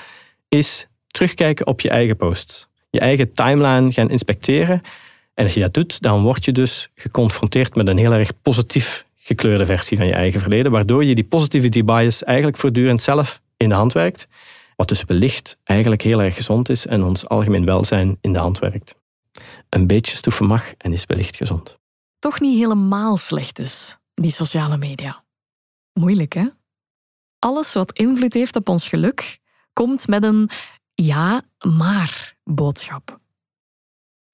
is 0.48 0.86
terugkijken 1.06 1.66
op 1.66 1.80
je 1.80 1.90
eigen 1.90 2.16
posts. 2.16 2.68
Je 2.90 3.00
eigen 3.00 3.32
timeline 3.32 3.92
gaan 3.92 4.10
inspecteren. 4.10 4.82
En 5.34 5.44
als 5.44 5.54
je 5.54 5.60
dat 5.60 5.74
doet, 5.74 6.02
dan 6.02 6.22
word 6.22 6.44
je 6.44 6.52
dus 6.52 6.88
geconfronteerd 6.94 7.74
met 7.74 7.88
een 7.88 7.98
heel 7.98 8.12
erg 8.12 8.30
positief 8.42 9.04
gekleurde 9.16 9.66
versie 9.66 9.96
van 9.96 10.06
je 10.06 10.12
eigen 10.12 10.40
verleden, 10.40 10.72
waardoor 10.72 11.04
je 11.04 11.14
die 11.14 11.24
positivity 11.24 11.84
bias 11.84 12.24
eigenlijk 12.24 12.56
voortdurend 12.56 13.02
zelf 13.02 13.40
in 13.56 13.68
de 13.68 13.74
hand 13.74 13.92
werkt. 13.92 14.28
Wat 14.78 14.88
dus 14.88 15.04
wellicht 15.04 15.58
eigenlijk 15.64 16.02
heel 16.02 16.22
erg 16.22 16.34
gezond 16.34 16.68
is 16.68 16.86
en 16.86 17.02
ons 17.02 17.28
algemeen 17.28 17.64
welzijn 17.64 18.18
in 18.20 18.32
de 18.32 18.38
hand 18.38 18.58
werkt. 18.58 18.94
Een 19.68 19.86
beetje 19.86 20.16
stoeven 20.16 20.46
mag 20.46 20.74
en 20.74 20.92
is 20.92 21.04
wellicht 21.06 21.36
gezond. 21.36 21.78
Toch 22.18 22.40
niet 22.40 22.58
helemaal 22.58 23.16
slecht 23.16 23.56
dus, 23.56 23.98
die 24.14 24.30
sociale 24.30 24.76
media. 24.76 25.24
Moeilijk, 25.92 26.32
hè? 26.32 26.46
Alles 27.38 27.72
wat 27.72 27.92
invloed 27.92 28.34
heeft 28.34 28.56
op 28.56 28.68
ons 28.68 28.88
geluk, 28.88 29.38
komt 29.72 30.08
met 30.08 30.22
een 30.22 30.50
ja, 30.94 31.42
maar 31.58 32.36
boodschap. 32.44 33.20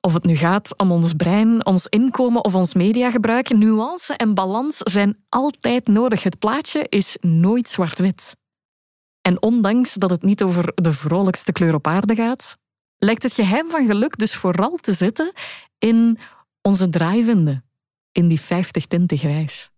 Of 0.00 0.12
het 0.12 0.24
nu 0.24 0.36
gaat 0.36 0.78
om 0.78 0.92
ons 0.92 1.12
brein, 1.12 1.66
ons 1.66 1.86
inkomen 1.86 2.44
of 2.44 2.54
ons 2.54 2.74
mediagebruik, 2.74 3.48
nuance 3.48 4.14
en 4.14 4.34
balans 4.34 4.76
zijn 4.76 5.24
altijd 5.28 5.86
nodig. 5.86 6.22
Het 6.22 6.38
plaatje 6.38 6.86
is 6.88 7.16
nooit 7.20 7.68
zwart-wit. 7.68 8.34
En 9.26 9.42
ondanks 9.42 9.94
dat 9.94 10.10
het 10.10 10.22
niet 10.22 10.42
over 10.42 10.72
de 10.74 10.92
vrolijkste 10.92 11.52
kleur 11.52 11.74
op 11.74 11.86
aarde 11.86 12.14
gaat, 12.14 12.56
lijkt 12.98 13.22
het 13.22 13.32
geheim 13.32 13.70
van 13.70 13.86
geluk 13.86 14.18
dus 14.18 14.34
vooral 14.34 14.76
te 14.76 14.92
zitten 14.92 15.32
in 15.78 16.18
onze 16.62 16.88
draaivinden, 16.88 17.64
in 18.12 18.28
die 18.28 18.40
50 18.40 18.86
tinten 18.86 19.18
grijs. 19.18 19.70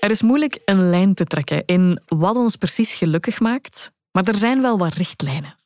Er 0.00 0.10
is 0.10 0.22
moeilijk 0.22 0.58
een 0.64 0.90
lijn 0.90 1.14
te 1.14 1.24
trekken 1.24 1.62
in 1.66 2.02
wat 2.06 2.36
ons 2.36 2.56
precies 2.56 2.94
gelukkig 2.94 3.40
maakt, 3.40 3.92
maar 4.12 4.24
er 4.24 4.36
zijn 4.36 4.60
wel 4.60 4.78
wat 4.78 4.94
richtlijnen. 4.94 5.56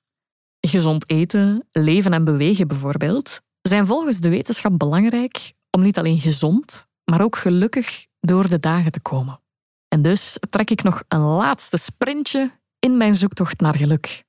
Gezond 0.61 1.11
eten, 1.11 1.67
leven 1.71 2.13
en 2.13 2.25
bewegen 2.25 2.69
bijvoorbeeld, 2.69 3.41
zijn 3.63 3.87
volgens 3.87 4.19
de 4.19 4.29
wetenschap 4.29 4.79
belangrijk 4.79 5.57
om 5.79 5.85
niet 5.85 5.99
alleen 5.99 6.19
gezond, 6.19 6.87
maar 7.05 7.23
ook 7.23 7.37
gelukkig 7.37 8.07
door 8.21 8.49
de 8.49 8.59
dagen 8.59 8.93
te 8.93 9.01
komen. 9.01 9.41
En 9.89 10.03
dus 10.03 10.39
trek 10.51 10.71
ik 10.71 10.83
nog 10.83 11.03
een 11.09 11.21
laatste 11.21 11.77
sprintje 11.77 12.51
in 12.79 12.97
mijn 12.97 13.15
zoektocht 13.15 13.61
naar 13.61 13.77
geluk. 13.77 14.25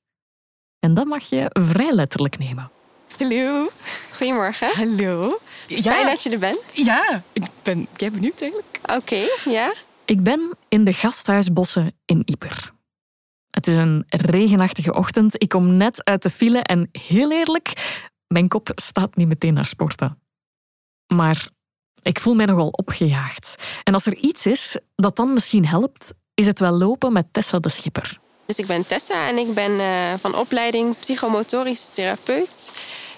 En 0.80 0.94
dat 0.94 1.06
mag 1.06 1.24
je 1.24 1.50
vrij 1.50 1.92
letterlijk 1.92 2.38
nemen. 2.38 2.72
Hallo. 3.18 3.70
Goedemorgen. 4.16 4.70
Hallo. 4.74 5.40
Ja. 5.68 5.82
Fijn 5.82 6.06
dat 6.06 6.24
je 6.24 6.30
er 6.30 6.40
bent. 6.40 6.76
Ja, 6.76 7.24
ik 7.34 7.44
ben 7.64 7.88
jij 7.96 8.12
benieuwd 8.12 8.42
eigenlijk. 8.42 8.80
Oké, 8.96 9.24
ja. 9.46 9.74
Ik 10.06 10.24
ben 10.24 10.58
in 10.68 10.86
de 10.86 10.94
gasthuisbossen 10.94 11.92
in 12.06 12.22
Ieper. 12.26 12.74
Het 13.50 13.68
is 13.68 13.76
een 13.76 14.04
regenachtige 14.08 14.94
ochtend. 14.94 15.42
Ik 15.42 15.50
kom 15.50 15.78
net 15.78 16.04
uit 16.04 16.22
de 16.22 16.30
file 16.30 16.60
en 16.60 16.90
heel 16.92 17.32
eerlijk, 17.32 17.74
mijn 18.28 18.48
kop 18.48 18.72
staat 18.76 19.16
niet 19.16 19.28
meteen 19.28 19.54
naar 19.54 19.66
sporten. 19.66 20.18
Maar 21.14 21.48
ik 22.02 22.20
voel 22.20 22.34
mij 22.34 22.46
nogal 22.46 22.68
opgejaagd. 22.68 23.56
En 23.84 23.94
als 23.94 24.06
er 24.06 24.16
iets 24.16 24.46
is 24.46 24.78
dat 24.96 25.16
dan 25.16 25.34
misschien 25.34 25.68
helpt, 25.68 26.14
is 26.34 26.46
het 26.46 26.60
wel 26.60 26.72
lopen 26.72 27.14
met 27.14 27.26
Tessa 27.32 27.60
de 27.60 27.70
Schipper. 27.70 28.20
Dus 28.46 28.60
ik 28.60 28.66
ben 28.66 28.88
Tessa 28.88 29.28
en 29.28 29.38
ik 29.38 29.54
ben 29.54 29.80
eh, 29.80 30.14
van 30.20 30.36
opleiding 30.36 31.00
psychomotorisch 31.00 31.90
therapeut. 31.90 32.72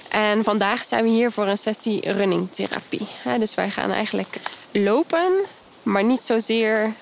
En 0.09 0.43
vandaag 0.43 0.83
zijn 0.83 1.03
we 1.03 1.09
hier 1.09 1.31
voor 1.31 1.47
een 1.47 1.57
sessie 1.57 2.11
runningtherapie. 2.11 3.07
Dus 3.39 3.55
wij 3.55 3.69
gaan 3.69 3.91
eigenlijk 3.91 4.39
lopen, 4.71 5.31
maar 5.83 6.03
niet 6.03 6.21
zozeer 6.21 6.93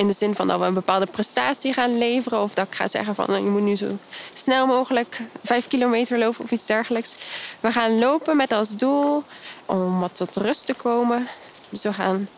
in 0.00 0.06
de 0.06 0.12
zin 0.12 0.34
van 0.34 0.46
dat 0.46 0.60
we 0.60 0.66
een 0.66 0.74
bepaalde 0.74 1.06
prestatie 1.06 1.72
gaan 1.72 1.98
leveren. 1.98 2.40
Of 2.42 2.54
dat 2.54 2.66
ik 2.66 2.74
ga 2.74 2.88
zeggen 2.88 3.14
van 3.14 3.26
nou, 3.28 3.44
je 3.44 3.50
moet 3.50 3.62
nu 3.62 3.76
zo 3.76 3.98
snel 4.32 4.66
mogelijk 4.66 5.22
vijf 5.42 5.66
kilometer 5.68 6.18
lopen 6.18 6.44
of 6.44 6.50
iets 6.50 6.66
dergelijks. 6.66 7.16
We 7.60 7.72
gaan 7.72 7.98
lopen 7.98 8.36
met 8.36 8.52
als 8.52 8.76
doel 8.76 9.22
om 9.66 10.00
wat 10.00 10.16
tot 10.16 10.36
rust 10.36 10.66
te 10.66 10.74
komen. 10.74 11.28
Dus 11.68 11.82
we 11.82 11.92
gaan 11.92 12.28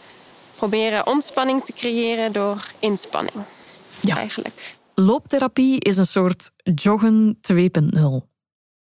proberen 0.55 1.07
ontspanning 1.07 1.65
te 1.65 1.73
creëren 1.73 2.33
door 2.33 2.67
inspanning. 2.79 3.45
Ja. 4.01 4.17
Eigenlijk. 4.17 4.77
Looptherapie 4.95 5.81
is 5.81 5.97
een 5.97 6.07
soort 6.07 6.51
joggen 6.75 7.39
2.0. 7.53 7.61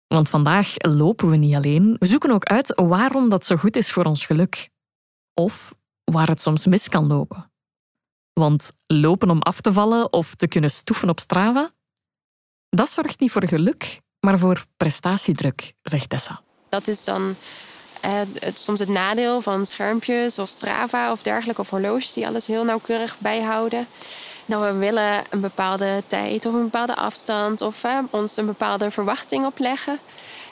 Want 0.07 0.29
vandaag 0.29 0.75
lopen 0.77 1.31
we 1.31 1.37
niet 1.37 1.55
alleen. 1.55 1.97
We 1.99 2.07
zoeken 2.07 2.31
ook 2.31 2.45
uit 2.45 2.73
waarom 2.75 3.29
dat 3.29 3.45
zo 3.45 3.57
goed 3.57 3.77
is 3.77 3.91
voor 3.93 4.05
ons 4.05 4.27
geluk. 4.27 4.69
Of 5.35 5.75
waar 6.05 6.29
het 6.29 6.41
soms 6.41 6.67
mis 6.67 6.89
kan 6.89 7.07
lopen. 7.07 7.51
Want 8.41 8.71
lopen 8.87 9.31
om 9.31 9.43
af 9.43 9.61
te 9.61 9.73
vallen 9.73 10.13
of 10.13 10.35
te 10.35 10.49
kunnen 10.49 10.71
stoeven 10.71 11.09
op 11.09 11.21
Strava, 11.21 11.71
dat 12.69 12.91
zorgt 12.91 13.21
niet 13.21 13.31
voor 13.31 13.47
geluk, 13.47 14.01
maar 14.21 14.39
voor 14.39 14.65
prestatiedruk, 14.77 15.73
zegt 15.83 16.09
Tessa. 16.09 16.41
Dat 16.69 16.89
is 16.89 17.05
dan 17.05 17.35
eh, 18.01 18.21
soms 18.55 18.79
het 18.79 18.89
nadeel 18.89 19.41
van 19.41 19.67
schermpjes 19.67 20.39
of 20.39 20.49
Strava 20.49 21.13
of 21.13 21.23
dergelijke, 21.23 21.61
of 21.61 21.71
horloges 21.71 22.13
die 22.13 22.27
alles 22.27 22.47
heel 22.47 22.65
nauwkeurig 22.65 23.19
bijhouden. 23.19 23.87
Dat 24.47 24.63
we 24.63 24.75
willen 24.75 25.23
een 25.31 25.41
bepaalde 25.41 26.03
tijd 26.07 26.47
of 26.47 26.55
een 26.55 26.63
bepaalde 26.63 26.97
afstand 26.97 27.61
of 27.61 27.85
eh, 27.85 27.99
ons 28.11 28.37
een 28.37 28.47
bepaalde 28.47 28.91
verwachting 28.91 29.47
opleggen. 29.47 29.99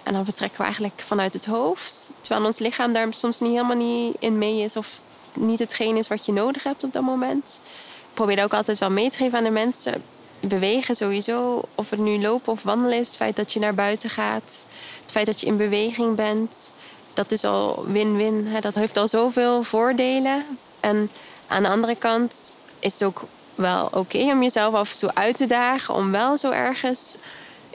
En 0.02 0.12
dan 0.12 0.24
vertrekken 0.24 0.58
we 0.58 0.64
eigenlijk 0.64 1.00
vanuit 1.00 1.32
het 1.32 1.44
hoofd. 1.44 2.08
Terwijl 2.20 2.46
ons 2.46 2.58
lichaam 2.58 2.92
daar 2.92 3.14
soms 3.14 3.40
niet 3.40 3.50
helemaal 3.50 3.76
niet 3.76 4.16
in 4.18 4.38
mee 4.38 4.60
is 4.60 4.76
of 4.76 5.00
niet 5.36 5.58
hetgeen 5.58 5.96
is 5.96 6.08
wat 6.08 6.26
je 6.26 6.32
nodig 6.32 6.62
hebt 6.62 6.84
op 6.84 6.92
dat 6.92 7.02
moment. 7.02 7.60
Ik 8.08 8.14
probeer 8.14 8.44
ook 8.44 8.54
altijd 8.54 8.78
wel 8.78 8.90
mee 8.90 9.10
te 9.10 9.16
geven 9.16 9.38
aan 9.38 9.44
de 9.44 9.50
mensen. 9.50 10.02
Bewegen 10.40 10.96
sowieso, 10.96 11.62
of 11.74 11.90
het 11.90 11.98
nu 11.98 12.20
lopen 12.20 12.52
of 12.52 12.62
wandelen 12.62 12.98
is, 12.98 13.06
het 13.06 13.16
feit 13.16 13.36
dat 13.36 13.52
je 13.52 13.60
naar 13.60 13.74
buiten 13.74 14.10
gaat, 14.10 14.66
het 15.02 15.10
feit 15.10 15.26
dat 15.26 15.40
je 15.40 15.46
in 15.46 15.56
beweging 15.56 16.14
bent, 16.14 16.72
dat 17.14 17.32
is 17.32 17.44
al 17.44 17.84
win-win. 17.86 18.48
Dat 18.60 18.74
heeft 18.74 18.96
al 18.96 19.08
zoveel 19.08 19.62
voordelen. 19.62 20.44
En 20.80 21.10
aan 21.46 21.62
de 21.62 21.68
andere 21.68 21.96
kant 21.96 22.56
is 22.78 22.92
het 22.92 23.02
ook 23.02 23.24
wel 23.54 23.88
oké 23.92 24.18
om 24.18 24.42
jezelf 24.42 24.74
af 24.74 24.92
en 24.92 24.98
toe 24.98 25.14
uit 25.14 25.36
te 25.36 25.46
dagen, 25.46 25.94
om 25.94 26.10
wel 26.10 26.38
zo 26.38 26.50
ergens 26.50 27.16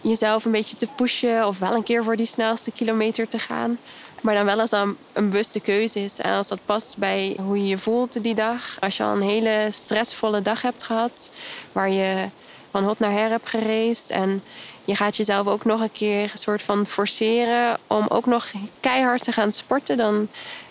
jezelf 0.02 0.46
een 0.46 0.52
beetje 0.52 0.76
te 0.76 0.88
pushen 0.96 1.48
of 1.48 1.60
wel 1.60 1.74
een 1.74 1.84
keer 1.84 2.04
voor 2.04 2.16
die 2.16 2.26
snelste 2.26 2.72
kilometer 2.72 3.28
te 3.28 3.40
gaan. 3.40 3.78
Maar 4.22 4.36
dan 4.36 4.46
wel 4.46 4.60
als 4.60 4.70
dat 4.70 4.88
een 5.14 5.30
bewuste 5.30 5.60
keuze 5.60 6.00
is 6.00 6.20
en 6.20 6.32
als 6.32 6.48
dat 6.48 6.60
past 6.66 6.98
bij 6.98 7.38
hoe 7.42 7.58
je 7.58 7.68
je 7.68 7.78
voelt 7.78 8.24
die 8.24 8.36
dag. 8.36 8.78
Als 8.80 8.98
je 8.98 9.04
al 9.04 9.16
een 9.16 9.22
hele 9.22 9.68
stressvolle 9.72 10.42
dag 10.42 10.62
hebt 10.62 10.84
gehad, 10.84 11.32
waar 11.72 11.90
je 11.90 12.30
van 12.72 12.84
hot 12.84 13.00
naar 13.00 13.12
her 13.12 13.30
hebt 13.30 13.50
gereisd 13.50 14.10
en 14.10 14.44
je 14.86 14.96
gaat 14.96 15.18
jezelf 15.18 15.48
ook 15.48 15.66
nog 15.66 15.82
een 15.82 15.92
keer 15.92 16.22
een 16.22 16.38
soort 16.38 16.62
van 16.62 16.88
forceren 16.88 17.78
om 17.88 18.06
ook 18.08 18.26
nog 18.26 18.52
keihard 18.80 19.24
te 19.24 19.32
gaan 19.32 19.54
sporten, 19.54 19.98
dan, 19.98 20.28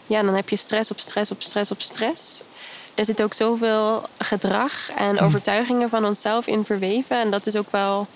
ja, 0.06 0.22
dan 0.22 0.34
heb 0.34 0.48
je 0.48 0.56
stress 0.56 0.90
op 0.90 0.98
stress 0.98 1.30
op 1.30 1.42
stress 1.42 1.70
op 1.70 1.80
stress. 1.80 2.42
Er 2.94 3.04
zit 3.04 3.22
ook 3.22 3.32
zoveel 3.32 4.02
gedrag 4.18 4.90
en 4.96 5.20
overtuigingen 5.20 5.88
van 5.88 6.04
onszelf 6.04 6.46
in 6.46 6.64
verweven. 6.64 7.20
En 7.20 7.30
dat 7.30 7.46
is 7.46 7.56
ook 7.56 7.70
wel 7.70 8.06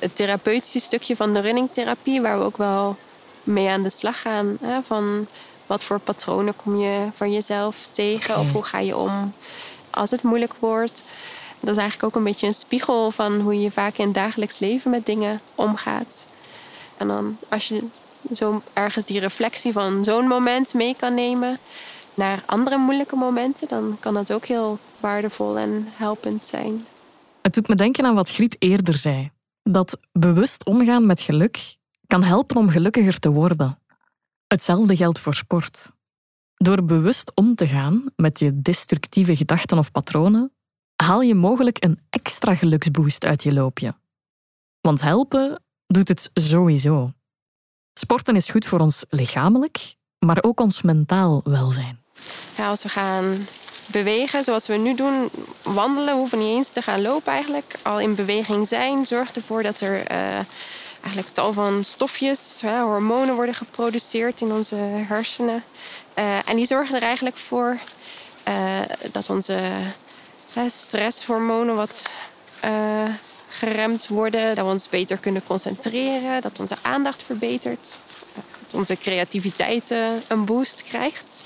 het 0.00 0.16
therapeutische 0.16 0.80
stukje 0.80 1.16
van 1.16 1.32
de 1.32 1.40
runningtherapie, 1.40 2.20
waar 2.20 2.38
we 2.38 2.44
ook 2.44 2.56
wel 2.56 2.96
mee 3.44 3.68
aan 3.68 3.82
de 3.82 3.90
slag 3.90 4.20
gaan. 4.20 4.56
Hè? 4.60 4.82
Van 4.82 5.26
wat 5.66 5.84
voor 5.84 5.98
patronen 5.98 6.56
kom 6.56 6.76
je 6.76 7.08
van 7.12 7.32
jezelf 7.32 7.86
tegen 7.86 8.38
of 8.38 8.52
hoe 8.52 8.62
ga 8.62 8.78
je 8.78 8.96
om 8.96 9.32
als 9.90 10.10
het 10.10 10.22
moeilijk 10.22 10.54
wordt. 10.58 11.02
Dat 11.60 11.70
is 11.70 11.76
eigenlijk 11.76 12.04
ook 12.04 12.16
een 12.16 12.28
beetje 12.30 12.46
een 12.46 12.54
spiegel 12.54 13.10
van 13.10 13.40
hoe 13.40 13.60
je 13.60 13.70
vaak 13.70 13.96
in 13.96 14.04
het 14.04 14.14
dagelijks 14.14 14.58
leven 14.58 14.90
met 14.90 15.06
dingen 15.06 15.40
omgaat. 15.54 16.26
En 16.96 17.08
dan 17.08 17.38
als 17.48 17.68
je 17.68 17.84
zo 18.34 18.62
ergens 18.72 19.06
die 19.06 19.20
reflectie 19.20 19.72
van 19.72 20.04
zo'n 20.04 20.26
moment 20.26 20.74
mee 20.74 20.96
kan 20.98 21.14
nemen 21.14 21.58
naar 22.14 22.42
andere 22.46 22.76
moeilijke 22.76 23.16
momenten, 23.16 23.68
dan 23.68 23.96
kan 24.00 24.14
dat 24.14 24.32
ook 24.32 24.44
heel 24.44 24.78
waardevol 25.00 25.58
en 25.58 25.88
helpend 25.90 26.46
zijn. 26.46 26.86
Het 27.42 27.54
doet 27.54 27.68
me 27.68 27.74
denken 27.74 28.04
aan 28.04 28.14
wat 28.14 28.30
Griet 28.30 28.56
eerder 28.58 28.94
zei. 28.94 29.30
Dat 29.62 29.98
bewust 30.12 30.64
omgaan 30.64 31.06
met 31.06 31.20
geluk 31.20 31.58
kan 32.12 32.22
helpen 32.22 32.56
om 32.56 32.70
gelukkiger 32.70 33.18
te 33.18 33.30
worden. 33.30 33.78
Hetzelfde 34.46 34.96
geldt 34.96 35.18
voor 35.18 35.34
sport. 35.34 35.90
Door 36.56 36.84
bewust 36.84 37.32
om 37.34 37.54
te 37.54 37.66
gaan 37.66 38.04
met 38.16 38.38
je 38.38 38.62
destructieve 38.62 39.36
gedachten 39.36 39.78
of 39.78 39.90
patronen, 39.90 40.52
haal 40.96 41.20
je 41.20 41.34
mogelijk 41.34 41.84
een 41.84 41.98
extra 42.10 42.54
geluksboost 42.54 43.24
uit 43.24 43.42
je 43.42 43.52
loopje. 43.52 43.94
Want 44.80 45.00
helpen 45.00 45.62
doet 45.86 46.08
het 46.08 46.30
sowieso. 46.34 47.12
Sporten 47.94 48.36
is 48.36 48.50
goed 48.50 48.66
voor 48.66 48.78
ons 48.78 49.04
lichamelijk, 49.08 49.94
maar 50.18 50.38
ook 50.40 50.60
ons 50.60 50.82
mentaal 50.82 51.40
welzijn. 51.44 51.98
Ja, 52.56 52.68
als 52.68 52.82
we 52.82 52.88
gaan 52.88 53.46
bewegen, 53.86 54.44
zoals 54.44 54.66
we 54.66 54.74
nu 54.74 54.94
doen, 54.94 55.30
wandelen, 55.62 56.14
hoeven 56.14 56.38
niet 56.38 56.56
eens 56.56 56.70
te 56.70 56.82
gaan 56.82 57.02
lopen 57.02 57.32
eigenlijk. 57.32 57.78
Al 57.82 58.00
in 58.00 58.14
beweging 58.14 58.68
zijn 58.68 59.06
zorgt 59.06 59.36
ervoor 59.36 59.62
dat 59.62 59.80
er 59.80 60.12
uh, 60.12 60.38
eigenlijk 61.02 61.34
tal 61.34 61.52
van 61.52 61.84
stofjes, 61.84 62.58
hè, 62.60 62.80
hormonen 62.80 63.34
worden 63.34 63.54
geproduceerd 63.54 64.40
in 64.40 64.52
onze 64.52 64.74
hersenen. 65.08 65.64
Uh, 66.18 66.48
en 66.48 66.56
die 66.56 66.66
zorgen 66.66 66.96
er 66.96 67.02
eigenlijk 67.02 67.36
voor 67.36 67.76
uh, 68.48 68.80
dat 69.12 69.30
onze 69.30 69.58
stresshormonen 70.66 71.74
wat 71.74 72.10
geremd 73.48 74.08
worden, 74.08 74.54
dat 74.54 74.64
we 74.64 74.70
ons 74.70 74.88
beter 74.88 75.18
kunnen 75.18 75.44
concentreren, 75.44 76.40
dat 76.40 76.58
onze 76.58 76.76
aandacht 76.82 77.22
verbetert, 77.22 77.98
dat 78.34 78.74
onze 78.74 78.96
creativiteit 78.96 79.94
een 80.28 80.44
boost 80.44 80.82
krijgt. 80.82 81.44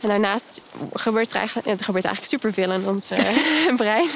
En 0.00 0.08
daarnaast 0.08 0.60
gebeurt 0.92 1.30
er 1.30 1.36
eigenlijk, 1.36 1.82
gebeurt 1.82 2.04
eigenlijk 2.04 2.34
superveel 2.34 2.72
in 2.72 2.88
ons 2.88 3.08
brein. 3.76 4.08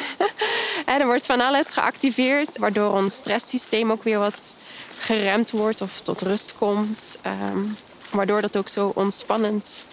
En 0.91 1.01
er 1.01 1.07
wordt 1.07 1.27
van 1.27 1.41
alles 1.41 1.73
geactiveerd, 1.73 2.59
waardoor 2.59 2.93
ons 2.93 3.15
stresssysteem 3.15 3.91
ook 3.91 4.03
weer 4.03 4.19
wat 4.19 4.57
geremd 4.99 5.51
wordt 5.51 5.81
of 5.81 6.01
tot 6.01 6.23
rust 6.23 6.55
komt. 6.55 7.19
Um, 7.55 7.77
waardoor 8.11 8.41
dat 8.41 8.57
ook 8.57 8.69
zo 8.69 8.93
ontspannend 8.95 9.85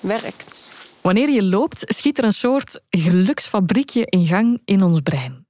werkt. 0.00 0.70
Wanneer 1.00 1.30
je 1.30 1.42
loopt, 1.42 1.82
schiet 1.96 2.18
er 2.18 2.24
een 2.24 2.32
soort 2.32 2.80
geluksfabriekje 2.90 4.06
in 4.06 4.26
gang 4.26 4.60
in 4.64 4.82
ons 4.82 5.00
brein. 5.00 5.46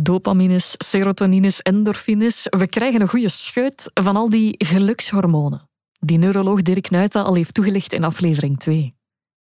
Dopamines, 0.00 0.74
serotonines, 0.78 1.62
endorfines. 1.62 2.46
We 2.50 2.66
krijgen 2.66 3.00
een 3.00 3.08
goede 3.08 3.28
scheut 3.28 3.90
van 3.94 4.16
al 4.16 4.28
die 4.28 4.54
gelukshormonen. 4.58 5.68
Die 5.98 6.18
neuroloog 6.18 6.62
Dirk 6.62 6.90
Nuiten 6.90 7.24
al 7.24 7.34
heeft 7.34 7.54
toegelicht 7.54 7.92
in 7.92 8.04
aflevering 8.04 8.58
2. 8.58 8.94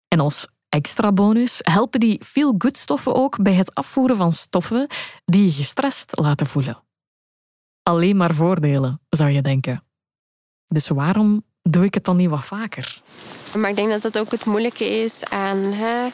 En 0.09 0.21
als 0.21 0.47
extra 0.69 1.13
bonus 1.13 1.59
helpen 1.63 2.01
die 2.01 2.25
feel-good 2.25 2.77
stoffen 2.77 3.15
ook 3.15 3.43
bij 3.43 3.55
het 3.55 3.75
afvoeren 3.75 4.17
van 4.17 4.33
stoffen 4.33 4.87
die 5.25 5.45
je 5.45 5.53
gestrest 5.53 6.19
laten 6.19 6.47
voelen. 6.47 6.83
Alleen 7.83 8.17
maar 8.17 8.35
voordelen, 8.35 9.01
zou 9.09 9.31
je 9.31 9.43
denken. 9.43 9.85
Dus 10.67 10.89
waarom 10.89 11.43
doe 11.63 11.85
ik 11.85 11.95
het 11.95 12.05
dan 12.05 12.17
niet 12.17 12.29
wat 12.29 12.45
vaker? 12.45 13.03
Maar 13.57 13.71
ik 13.71 13.77
denk 13.77 13.91
dat 13.91 14.03
dat 14.03 14.19
ook 14.19 14.31
het 14.31 14.45
moeilijke 14.45 14.85
is 14.85 15.25
aan 15.25 15.59
hè, 15.59 16.09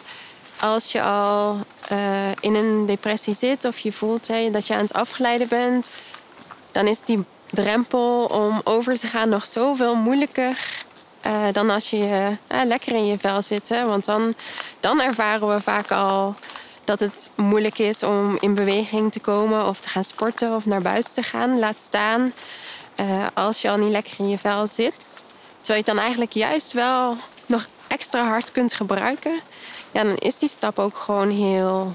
als 0.61 0.93
je 0.93 1.03
al 1.03 1.59
uh, 1.93 2.31
in 2.41 2.55
een 2.55 2.87
depressie 2.87 3.35
zit 3.35 3.65
of 3.65 3.79
je 3.79 3.93
voelt 3.93 4.27
dat 4.53 4.67
je 4.67 4.75
aan 4.75 4.81
het 4.81 4.93
afglijden 4.93 5.49
bent, 5.49 5.91
dan 6.73 6.87
is 6.87 7.01
die 7.01 7.25
drempel 7.51 8.25
om 8.25 8.61
over 8.65 8.99
te 8.99 9.07
gaan 9.07 9.29
nog 9.29 9.45
zoveel 9.45 9.95
moeilijker 9.95 10.84
uh, 11.26 11.43
dan 11.52 11.71
als 11.71 11.90
je 11.90 12.37
uh, 12.52 12.61
lekker 12.64 12.95
in 12.95 13.07
je 13.07 13.19
vel 13.19 13.43
zit. 13.43 13.69
Hè? 13.69 13.87
Want 13.87 14.04
dan, 14.04 14.35
dan 14.81 15.00
ervaren 15.00 15.49
we 15.49 15.61
vaak 15.61 15.90
al 15.90 16.35
dat 16.85 17.00
het 17.00 17.31
moeilijk 17.35 17.78
is 17.78 18.02
om 18.02 18.37
in 18.40 18.54
beweging 18.54 19.12
te 19.12 19.21
komen 19.21 19.66
of 19.66 19.81
te 19.81 19.88
gaan 19.88 20.04
sporten 20.04 20.54
of 20.54 20.66
naar 20.66 20.83
buiten 20.83 21.14
te 21.14 21.23
gaan. 21.23 21.59
Laat 21.59 21.76
staan 21.76 22.33
uh, 23.00 23.26
als 23.35 23.62
je 23.62 23.71
al 23.71 23.76
niet 23.76 23.90
lekker 23.90 24.14
in 24.19 24.28
je 24.28 24.38
vel 24.38 24.66
zit. 24.66 25.25
Terwijl 25.61 25.85
je 25.85 25.85
het 25.85 25.87
dan 25.87 25.99
eigenlijk 25.99 26.33
juist 26.33 26.73
wel 26.73 27.16
nog 27.47 27.66
extra 27.87 28.26
hard 28.26 28.52
kunt 28.52 28.73
gebruiken. 28.73 29.40
Ja, 29.90 30.02
dan 30.04 30.16
is 30.16 30.38
die 30.38 30.49
stap 30.49 30.78
ook 30.78 30.97
gewoon 30.97 31.31
heel 31.31 31.95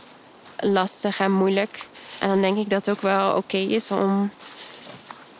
lastig 0.60 1.20
en 1.20 1.32
moeilijk. 1.32 1.88
En 2.20 2.28
dan 2.30 2.42
denk 2.42 2.58
ik 2.58 2.70
dat 2.70 2.86
het 2.86 2.96
ook 2.96 3.02
wel 3.02 3.36
oké 3.36 3.58
is 3.58 3.92
om 3.92 4.32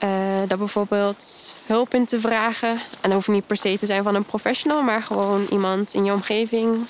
uh, 0.04 0.10
daar 0.48 0.58
bijvoorbeeld 0.58 1.54
hulp 1.66 1.94
in 1.94 2.06
te 2.06 2.20
vragen. 2.20 2.70
En 2.70 2.80
dat 3.02 3.12
hoeft 3.12 3.28
niet 3.28 3.48
per 3.48 3.58
se 3.58 3.78
te 3.78 3.86
zijn 3.86 4.04
van 4.04 4.16
een 4.16 4.24
professional, 4.24 4.82
maar 4.82 5.04
gewoon 5.04 5.46
iemand 5.52 5.94
in 5.94 6.06
je 6.06 6.14
omgeving 6.14 6.86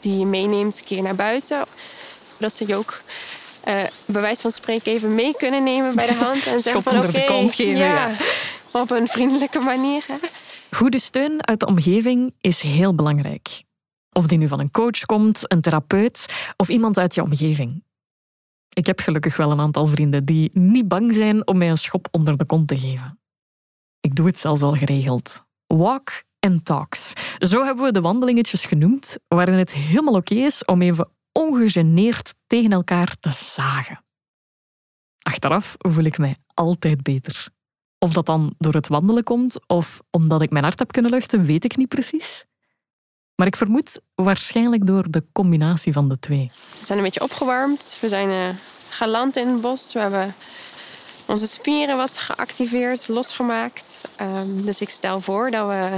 die 0.00 0.18
je 0.18 0.26
meeneemt 0.26 0.78
een 0.78 0.84
keer 0.84 1.02
naar 1.02 1.14
buiten. 1.14 1.64
Dat 2.36 2.52
ze 2.52 2.66
je 2.66 2.76
ook 2.76 3.00
uh, 3.68 3.74
bij 4.04 4.20
wijze 4.20 4.40
van 4.40 4.50
spreken 4.50 4.92
even 4.92 5.14
mee 5.14 5.34
kunnen 5.36 5.62
nemen 5.62 5.94
bij 5.94 6.06
de 6.06 6.14
hand. 6.24 6.46
En 6.46 6.60
zeggen 6.60 6.82
van 6.82 6.96
oké, 6.96 7.06
okay, 7.06 7.66
ja, 7.66 7.74
ja, 7.76 8.10
op 8.70 8.90
een 8.90 9.08
vriendelijke 9.08 9.58
manier. 9.58 10.04
Hè. 10.06 10.14
Goede 10.70 11.00
steun 11.00 11.46
uit 11.46 11.60
de 11.60 11.66
omgeving 11.66 12.34
is 12.40 12.60
heel 12.60 12.94
belangrijk. 12.94 13.62
Of 14.12 14.26
die 14.26 14.38
nu 14.38 14.48
van 14.48 14.60
een 14.60 14.70
coach 14.70 15.00
komt, 15.06 15.40
een 15.42 15.60
therapeut 15.60 16.26
of 16.56 16.68
iemand 16.68 16.98
uit 16.98 17.14
je 17.14 17.22
omgeving. 17.22 17.84
Ik 18.76 18.86
heb 18.86 19.00
gelukkig 19.00 19.36
wel 19.36 19.50
een 19.50 19.60
aantal 19.60 19.86
vrienden 19.86 20.24
die 20.24 20.50
niet 20.52 20.88
bang 20.88 21.14
zijn 21.14 21.46
om 21.46 21.58
mij 21.58 21.70
een 21.70 21.78
schop 21.78 22.08
onder 22.10 22.36
de 22.36 22.44
kont 22.44 22.68
te 22.68 22.78
geven. 22.78 23.20
Ik 24.00 24.14
doe 24.14 24.26
het 24.26 24.38
zelfs 24.38 24.62
al 24.62 24.72
geregeld. 24.74 25.46
Walk 25.66 26.22
and 26.40 26.64
talks. 26.64 27.12
Zo 27.38 27.64
hebben 27.64 27.84
we 27.84 27.92
de 27.92 28.00
wandelingetjes 28.00 28.64
genoemd, 28.64 29.16
waarin 29.28 29.54
het 29.54 29.72
helemaal 29.72 30.14
oké 30.14 30.34
is 30.34 30.64
om 30.64 30.82
even 30.82 31.10
ongegeneerd 31.32 32.34
tegen 32.46 32.72
elkaar 32.72 33.16
te 33.20 33.30
zagen. 33.30 34.04
Achteraf 35.22 35.74
voel 35.78 36.04
ik 36.04 36.18
mij 36.18 36.36
altijd 36.54 37.02
beter. 37.02 37.48
Of 37.98 38.12
dat 38.12 38.26
dan 38.26 38.54
door 38.58 38.74
het 38.74 38.88
wandelen 38.88 39.24
komt 39.24 39.68
of 39.68 40.00
omdat 40.10 40.42
ik 40.42 40.50
mijn 40.50 40.64
hart 40.64 40.78
heb 40.78 40.92
kunnen 40.92 41.10
luchten, 41.10 41.44
weet 41.44 41.64
ik 41.64 41.76
niet 41.76 41.88
precies. 41.88 42.46
Maar 43.36 43.46
ik 43.46 43.56
vermoed 43.56 44.00
waarschijnlijk 44.14 44.86
door 44.86 45.04
de 45.10 45.24
combinatie 45.32 45.92
van 45.92 46.08
de 46.08 46.18
twee. 46.18 46.50
We 46.80 46.86
zijn 46.86 46.98
een 46.98 47.04
beetje 47.04 47.22
opgewarmd. 47.22 47.96
We 48.00 48.08
zijn 48.08 48.30
uh, 48.30 48.48
geland 48.88 49.36
in 49.36 49.48
het 49.48 49.60
bos. 49.60 49.92
We 49.92 49.98
hebben 49.98 50.34
onze 51.26 51.48
spieren 51.48 51.96
wat 51.96 52.18
geactiveerd, 52.18 53.08
losgemaakt. 53.08 54.08
Um, 54.20 54.64
dus 54.64 54.80
ik 54.80 54.90
stel 54.90 55.20
voor 55.20 55.50
dat 55.50 55.68
we 55.68 55.88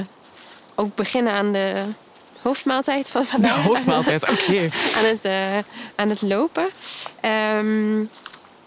ook 0.75 0.95
beginnen 0.95 1.33
aan 1.33 1.53
de 1.53 1.83
hoofdmaaltijd 2.43 3.11
van 3.11 3.25
vandaag. 3.25 3.55
De 3.55 3.69
hoofdmaaltijd, 3.69 4.23
oké. 4.23 4.43
Okay. 4.43 4.65
aan, 4.99 5.05
het, 5.05 5.25
uh, 5.25 5.59
aan 5.95 6.09
het 6.09 6.23
lopen. 6.23 6.65
Um, 6.65 8.11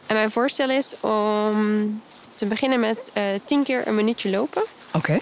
en 0.08 0.16
mijn 0.16 0.32
voorstel 0.32 0.70
is 0.70 0.94
om 1.00 2.02
te 2.36 2.46
beginnen 2.46 2.80
met 2.80 3.12
uh, 3.18 3.24
tien 3.46 3.64
keer 3.64 3.88
een 3.88 3.96
minuutje 3.96 4.30
lopen. 4.30 4.64
Oké. 4.94 4.98
Okay. 4.98 5.22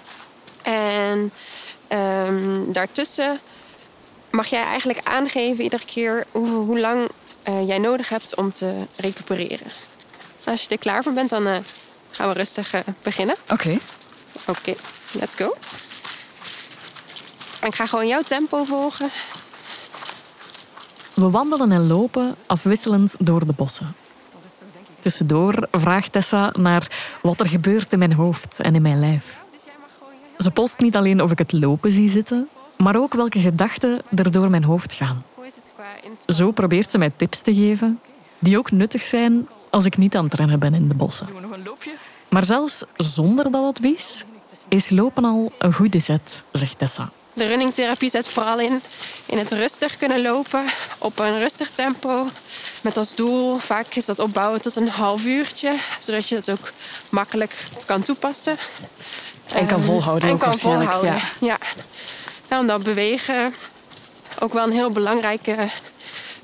En 1.09 1.31
um, 1.93 2.71
daartussen 2.71 3.39
mag 4.32 4.47
jij 4.47 4.63
eigenlijk 4.63 4.99
aangeven 5.04 5.63
iedere 5.63 5.86
keer 5.86 6.25
hoe, 6.32 6.49
hoe 6.49 6.80
lang 6.80 7.10
uh, 7.49 7.67
jij 7.67 7.78
nodig 7.78 8.10
hebt 8.10 8.36
om 8.36 8.54
te 8.54 8.73
recupereren. 8.97 9.67
Als 10.45 10.63
je 10.63 10.69
er 10.69 10.78
klaar 10.78 11.04
voor 11.04 11.13
bent, 11.13 11.30
dan 11.30 11.47
uh, 11.47 11.58
gaan 12.12 12.28
we 12.28 12.34
rustig 12.34 12.73
uh, 12.73 12.82
beginnen. 13.04 13.36
Oké. 13.43 13.54
Okay. 13.54 13.80
Oké, 14.47 14.60
okay, 14.60 14.75
let's 15.12 15.36
go. 15.36 15.56
En 17.62 17.67
ik 17.67 17.75
ga 17.75 17.88
gewoon 17.88 18.08
jouw 18.08 18.21
tempo 18.21 18.63
volgen. 18.63 19.10
We 21.13 21.30
wandelen 21.30 21.71
en 21.71 21.88
lopen 21.88 22.36
afwisselend 22.45 23.15
door 23.19 23.45
de 23.45 23.54
bossen. 23.54 23.95
Tussendoor 24.99 25.67
vraagt 25.71 26.12
Tessa 26.12 26.54
naar 26.58 27.17
wat 27.21 27.39
er 27.39 27.47
gebeurt 27.47 27.93
in 27.93 27.99
mijn 27.99 28.13
hoofd 28.13 28.60
en 28.60 28.75
in 28.75 28.82
mijn 28.82 28.99
lijf. 28.99 29.43
Ze 30.43 30.52
post 30.52 30.80
niet 30.80 30.95
alleen 30.95 31.21
of 31.21 31.32
ik 31.32 31.38
het 31.38 31.52
lopen 31.52 31.91
zie 31.91 32.10
zitten, 32.10 32.49
maar 32.78 32.95
ook 32.95 33.13
welke 33.13 33.39
gedachten 33.39 34.02
er 34.15 34.32
door 34.32 34.49
mijn 34.49 34.63
hoofd 34.63 34.93
gaan. 34.93 35.23
Zo 36.28 36.52
probeert 36.52 36.89
ze 36.89 36.97
mij 36.97 37.12
tips 37.15 37.41
te 37.41 37.54
geven 37.54 37.99
die 38.39 38.58
ook 38.58 38.71
nuttig 38.71 39.02
zijn 39.02 39.47
als 39.69 39.86
ik 39.86 39.97
niet 39.97 40.15
aan 40.15 40.23
het 40.23 40.34
rennen 40.34 40.60
ben 40.60 40.73
in 40.73 40.88
de 40.88 40.93
bossen. 40.93 41.28
Maar 42.30 42.43
zelfs 42.43 42.84
zonder 42.95 43.52
dat 43.52 43.63
advies 43.63 44.25
is 44.67 44.89
lopen 44.89 45.25
al 45.25 45.52
een 45.58 45.73
goede 45.73 45.99
zet, 45.99 46.43
zegt 46.52 46.78
Tessa. 46.78 47.10
De 47.34 47.47
runningtherapie 47.47 48.10
zet 48.10 48.28
vooral 48.28 48.60
in 48.60 48.82
in 49.25 49.38
het 49.38 49.52
rustig 49.52 49.97
kunnen 49.97 50.21
lopen 50.21 50.63
op 50.97 51.19
een 51.19 51.39
rustig 51.39 51.69
tempo. 51.69 52.28
Met 52.82 52.97
als 52.97 53.15
doel, 53.15 53.58
vaak 53.58 53.95
is 53.95 54.06
dat 54.06 54.19
opbouwen 54.19 54.62
tot 54.62 54.75
een 54.75 54.89
half 54.89 55.25
uurtje, 55.25 55.75
zodat 55.99 56.28
je 56.30 56.36
het 56.36 56.52
ook 56.52 56.71
makkelijk 57.10 57.65
kan 57.86 58.02
toepassen. 58.02 58.58
En 59.53 59.65
kan 59.65 59.81
volhouden. 59.81 60.29
En 60.29 60.38
kan 60.38 60.57
volhouden, 60.57 61.13
ja. 61.13 61.21
ja. 61.39 61.57
ja. 62.49 62.59
Omdat 62.59 62.83
bewegen 62.83 63.53
ook 64.39 64.53
wel 64.53 64.63
een 64.63 64.71
heel 64.71 64.91
belangrijke 64.91 65.69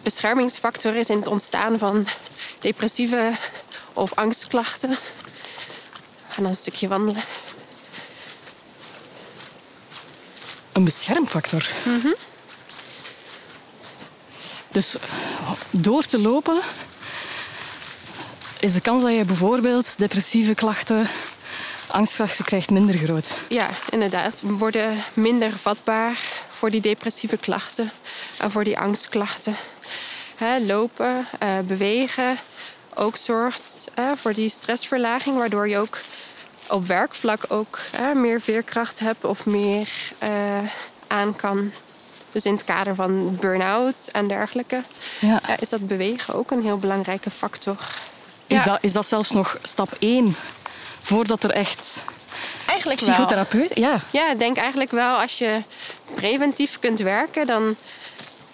beschermingsfactor 0.01 0.95
is 0.95 1.09
in 1.09 1.17
het 1.17 1.27
ontstaan 1.27 1.77
van 1.77 2.07
depressieve 2.59 3.31
of 3.93 4.13
angstklachten. 4.13 4.89
We 4.89 4.95
gaan 6.27 6.43
dan 6.43 6.45
een 6.45 6.55
stukje 6.55 6.87
wandelen. 6.87 7.23
Een 10.71 10.83
beschermfactor? 10.83 11.67
Mm 11.83 12.01
-hmm. 12.01 12.15
Dus 14.71 14.95
door 15.69 16.03
te 16.03 16.19
lopen 16.19 16.59
is 18.59 18.73
de 18.73 18.81
kans 18.81 19.01
dat 19.01 19.11
je 19.11 19.25
bijvoorbeeld 19.25 19.97
depressieve 19.97 20.53
klachten, 20.53 21.07
angstklachten 21.87 22.45
krijgt 22.45 22.69
minder 22.69 22.95
groot. 22.97 23.33
Ja, 23.49 23.67
inderdaad. 23.89 24.41
We 24.41 24.53
worden 24.53 25.03
minder 25.13 25.51
vatbaar 25.51 26.17
voor 26.47 26.69
die 26.69 26.81
depressieve 26.81 27.37
klachten 27.37 27.91
en 28.37 28.51
voor 28.51 28.63
die 28.63 28.79
angstklachten. 28.79 29.55
lopen, 30.59 31.27
uh, 31.43 31.49
bewegen, 31.67 32.37
ook 32.93 33.15
zorgt 33.15 33.87
voor 34.15 34.33
die 34.33 34.49
stressverlaging, 34.49 35.37
waardoor 35.37 35.69
je 35.69 35.77
ook 35.77 35.97
op 36.69 36.87
werkvlak 36.87 37.45
ook 37.47 37.79
meer 38.15 38.41
veerkracht 38.41 38.99
heb 38.99 39.23
of 39.23 39.45
meer 39.45 39.89
uh, 40.23 40.29
aan 41.07 41.35
kan. 41.35 41.71
Dus 42.31 42.45
in 42.45 42.53
het 42.53 42.63
kader 42.63 42.95
van 42.95 43.35
burn-out 43.39 44.09
en 44.11 44.27
dergelijke 44.27 44.83
ja. 45.19 45.41
is 45.59 45.69
dat 45.69 45.87
bewegen 45.87 46.33
ook 46.33 46.51
een 46.51 46.63
heel 46.63 46.77
belangrijke 46.77 47.29
factor. 47.29 47.77
Is, 48.47 48.63
dat, 48.63 48.77
is 48.81 48.91
dat 48.91 49.05
zelfs 49.05 49.31
nog 49.31 49.57
stap 49.61 49.91
één 49.99 50.35
voordat 51.05 51.43
er 51.43 51.51
echt 51.51 52.03
eigenlijk 52.67 52.99
psychotherapeut? 52.99 53.73
Wel. 53.73 53.83
Ja. 53.83 53.99
ja, 54.11 54.31
ik 54.31 54.39
denk 54.39 54.57
eigenlijk 54.57 54.91
wel 54.91 55.15
als 55.15 55.37
je 55.37 55.61
preventief 56.13 56.79
kunt 56.79 56.99
werken, 56.99 57.47
dan 57.47 57.75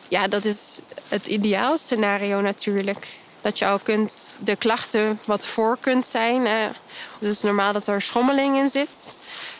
ja, 0.08 0.28
dat 0.28 0.46
is 0.46 0.80
het 1.08 1.28
ideaal 1.28 1.78
scenario 1.78 2.42
natuurlijk. 2.42 3.08
Dat 3.42 3.60
je 3.60 3.68
al 3.68 3.80
kunt 3.80 4.36
de 4.40 4.56
klachten 4.56 5.20
wat 5.26 5.46
voor 5.46 5.78
kunt 5.80 6.06
zijn. 6.06 6.46
Het 6.46 6.76
is 7.20 7.42
normaal 7.42 7.74
dat 7.74 7.88
er 7.88 8.02
schommeling 8.02 8.58
in 8.58 8.68
zit. 8.68 9.14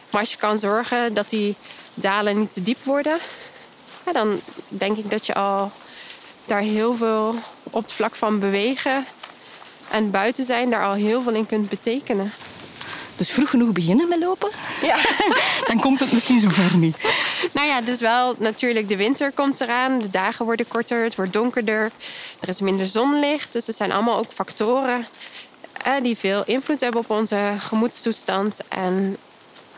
Maar 0.10 0.22
als 0.22 0.32
je 0.32 0.38
kan 0.38 0.58
zorgen 0.58 1.14
dat 1.14 1.30
die 1.30 1.56
dalen 1.94 2.40
niet 2.40 2.54
te 2.54 2.64
diep 2.64 2.84
worden, 2.84 3.18
ja, 4.06 4.12
dan 4.12 4.40
denk 4.68 4.98
ik 4.98 5.10
dat 5.10 5.26
je 5.26 5.34
al 5.34 5.72
daar 6.46 6.62
heel 6.62 6.96
veel 6.96 7.36
op 7.64 7.82
het 7.82 7.94
vlak 7.94 8.16
van 8.16 8.40
bewegen 8.40 9.06
en 9.90 10.12
buiten 10.12 10.44
zijn, 10.44 10.70
daar 10.70 10.86
al 10.86 10.94
heel 10.94 11.22
veel 11.22 11.34
in 11.34 11.46
kunt 11.46 11.70
betekenen. 11.70 12.32
Dus 13.22 13.32
vroeg 13.32 13.50
genoeg 13.50 13.72
beginnen 13.72 14.08
met 14.08 14.20
lopen? 14.20 14.50
Ja. 14.82 14.98
Dan 15.68 15.80
komt 15.80 16.00
het 16.00 16.12
misschien 16.12 16.40
zover 16.40 16.78
niet. 16.78 16.98
Nou 17.52 17.68
ja, 17.68 17.82
dus 17.82 18.00
wel 18.00 18.36
natuurlijk 18.38 18.90
de 18.90 18.96
winter 18.96 19.32
komt 19.32 19.62
eraan. 19.62 20.00
De 20.00 20.10
dagen 20.10 20.46
worden 20.46 20.68
korter, 20.68 21.04
het 21.04 21.16
wordt 21.16 21.34
donkerder. 21.34 21.92
Er 22.40 22.50
is 22.50 22.62
minder 22.62 22.88
zonlicht. 22.88 23.54
Dus 23.54 23.68
het 23.68 23.76
zijn 23.76 23.92
allemaal 23.92 24.18
ook 24.18 24.32
factoren 24.32 25.08
eh, 25.84 25.94
die 26.02 26.18
veel 26.18 26.44
invloed 26.46 26.82
hebben 26.82 27.02
op 27.02 27.10
onze 27.10 27.54
gemoedstoestand. 27.58 28.60
En 28.68 29.18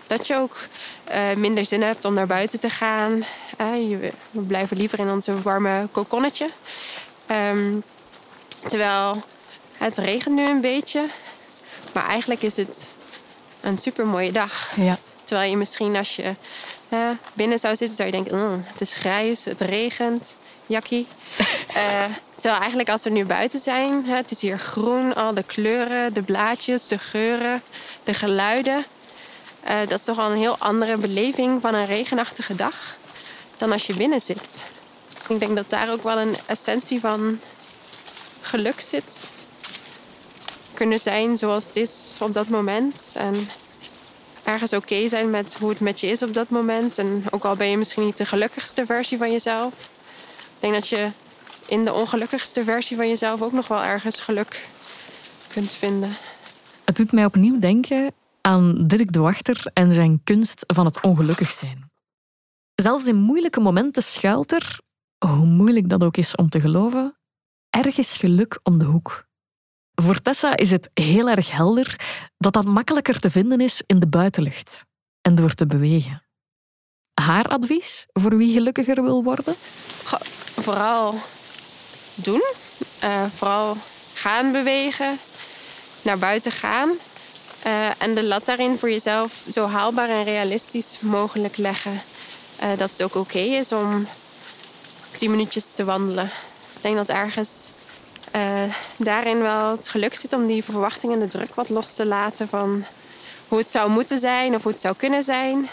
dat 0.08 0.28
je 0.28 0.36
ook 0.36 0.58
eh, 1.04 1.34
minder 1.36 1.66
zin 1.66 1.82
hebt 1.82 2.06
om 2.06 2.14
naar 2.14 2.28
buiten 2.28 2.60
te 2.60 2.70
gaan. 2.70 3.26
Uh, 3.62 3.98
we 4.32 4.42
blijven 4.42 4.78
liever 4.78 5.00
in 5.00 5.10
onze 5.10 5.42
warme 5.42 5.88
kokonnetje. 5.92 6.50
Um, 7.52 7.84
terwijl 8.68 9.24
het 9.78 9.98
regent 9.98 10.36
nu 10.36 10.44
een 10.50 10.62
beetje. 10.62 11.10
Maar 11.94 12.08
eigenlijk 12.08 12.42
is 12.42 12.58
het 12.58 13.02
een 13.64 13.78
super 13.78 14.08
mooie 14.08 14.32
dag. 14.32 14.70
Ja. 14.76 14.98
Terwijl 15.24 15.50
je 15.50 15.58
misschien 15.58 15.96
als 15.96 16.16
je 16.16 16.36
uh, 16.90 17.10
binnen 17.34 17.60
zou 17.60 17.76
zitten, 17.76 17.96
zou 17.98 18.10
je 18.10 18.16
denken: 18.16 18.38
mm, 18.38 18.64
het 18.66 18.82
is 18.82 18.94
grijs, 18.96 19.46
het 19.46 19.62
regent, 19.62 20.38
jakkie. 20.66 21.08
uh, 21.76 22.04
terwijl 22.36 22.60
eigenlijk 22.60 22.90
als 22.90 23.04
we 23.04 23.10
nu 23.10 23.26
buiten 23.26 23.60
zijn, 23.60 24.06
het 24.06 24.32
is 24.32 24.42
hier 24.42 24.60
groen, 24.60 25.16
al 25.16 25.34
de 25.34 25.44
kleuren, 25.44 26.14
de 26.14 26.22
blaadjes, 26.22 26.88
de 26.88 26.98
geuren, 26.98 27.62
de 28.04 28.14
geluiden. 28.14 28.86
Uh, 29.68 29.80
dat 29.80 30.00
is 30.00 30.04
toch 30.04 30.20
al 30.20 30.32
een 30.32 30.38
heel 30.38 30.58
andere 30.58 30.98
beleving 30.98 31.62
van 31.62 31.74
een 31.74 31.86
regenachtige 31.86 32.56
dag 32.56 32.96
dan 33.58 33.72
als 33.72 33.86
je 33.86 33.94
binnen 33.94 34.22
zit. 34.22 34.64
Ik 35.28 35.40
denk 35.40 35.56
dat 35.56 35.70
daar 35.70 35.92
ook 35.92 36.04
wel 36.04 36.20
een 36.20 36.36
essentie 36.46 37.00
van 37.00 37.40
geluk 38.42 38.82
zit 38.82 39.34
kunnen 40.74 41.00
zijn 41.00 41.38
zoals 41.38 41.68
het 41.68 41.76
is 41.76 42.18
op 42.20 42.34
dat 42.34 42.48
moment. 42.48 43.14
En 43.18 43.36
ergens 44.44 44.74
oké 44.74 45.08
zijn 45.08 45.30
met 45.30 45.56
hoe 45.60 45.70
het 45.70 45.80
met 45.80 46.00
je 46.00 46.08
is 46.08 46.24
op 46.24 46.34
dat 46.34 46.50
moment. 46.50 46.98
En 46.98 47.24
ook 47.30 47.44
al 47.44 47.56
ben 47.56 47.68
je 47.68 47.78
misschien 47.78 48.06
niet 48.06 48.18
de 48.18 48.26
gelukkigste 48.26 48.86
versie 48.86 49.18
van 49.18 49.32
jezelf. 49.32 49.74
Ik 50.28 50.60
denk 50.60 50.74
dat 50.74 50.88
je 50.88 51.12
in 51.68 51.86
de 51.86 51.94
ongelukkigste 51.94 52.64
versie 52.64 52.98
van 52.98 53.08
jezelf 53.08 53.42
ook 53.42 53.52
nog 53.52 53.68
wel 53.68 53.84
ergens 53.84 54.20
geluk 54.20 54.68
kunt 55.48 55.72
vinden. 55.72 56.16
Het 56.86 56.96
doet 56.96 57.12
mij 57.12 57.26
opnieuw 57.26 57.60
denken 57.60 58.14
aan 58.42 58.88
Dirk 58.88 59.12
de 59.12 59.20
Wachter 59.20 59.66
en 59.74 59.92
zijn 59.92 60.22
kunst 60.24 60.64
van 60.68 60.86
het 60.86 61.02
ongelukkig 61.02 61.52
zijn. 61.52 61.92
Zelfs 62.76 63.06
in 63.06 63.16
moeilijke 63.16 63.60
momenten 63.60 64.04
schuilt 64.04 64.52
er, 64.52 64.80
hoe 65.18 65.46
moeilijk 65.46 65.90
dat 65.90 66.04
ook 66.04 66.18
is 66.18 66.36
om 66.36 66.50
te 66.50 66.60
geloven, 66.60 67.18
ergens 67.70 68.18
geluk 68.18 68.60
om 68.64 68.78
de 68.78 68.86
hoek. 68.86 69.26
Voor 69.96 70.22
Tessa 70.22 70.58
is 70.58 70.72
het 70.72 70.90
heel 70.94 71.30
erg 71.30 71.52
helder 71.52 71.96
dat 72.38 72.54
dat 72.54 72.66
makkelijker 72.66 73.20
te 73.20 73.30
vinden 73.30 73.62
is 73.62 73.82
in 73.86 74.00
de 74.00 74.08
buitenlucht 74.08 74.86
en 75.22 75.36
door 75.36 75.54
te 75.54 75.66
bewegen. 75.66 76.24
Haar 77.22 77.48
advies 77.48 78.06
voor 78.14 78.38
wie 78.38 78.54
gelukkiger 78.54 79.04
wil 79.04 79.24
worden? 79.24 79.56
vooral 80.56 81.16
doen. 82.16 82.44
Uh, 83.04 83.26
vooral 83.36 83.78
gaan 84.14 84.52
bewegen. 84.52 85.20
Naar 86.02 86.18
buiten 86.18 86.52
gaan. 86.52 86.90
Uh, 87.66 88.02
en 88.02 88.16
de 88.16 88.24
lat 88.24 88.46
daarin 88.46 88.78
voor 88.78 88.90
jezelf 88.90 89.46
zo 89.52 89.68
haalbaar 89.68 90.10
en 90.10 90.24
realistisch 90.24 90.98
mogelijk 91.00 91.58
leggen. 91.58 92.02
Uh, 92.64 92.78
dat 92.78 92.92
het 92.92 93.04
ook 93.04 93.16
oké 93.16 93.40
is 93.40 93.72
om 93.72 94.08
tien 95.16 95.32
minuutjes 95.32 95.72
te 95.72 95.84
wandelen. 95.84 96.26
Ik 96.76 96.82
denk 96.82 96.96
dat 96.96 97.10
ergens 97.10 97.72
uh, 98.36 98.42
daarin 98.98 99.42
wel 99.42 99.72
het 99.72 99.88
geluk 99.88 100.14
zit 100.14 100.34
om 100.34 100.48
die 100.48 100.64
verwachting 100.64 101.14
en 101.14 101.20
de 101.20 101.28
druk 101.28 101.56
wat 101.56 101.70
los 101.70 101.94
te 101.94 102.06
laten 102.06 102.48
van 102.48 102.86
hoe 103.48 103.58
het 103.58 103.68
zou 103.68 103.90
moeten 103.90 104.18
zijn 104.18 104.56
of 104.56 104.64
hoe 104.64 104.72
het 104.72 104.82
zou 104.82 104.96
kunnen 104.96 105.24
zijn. 105.24 105.70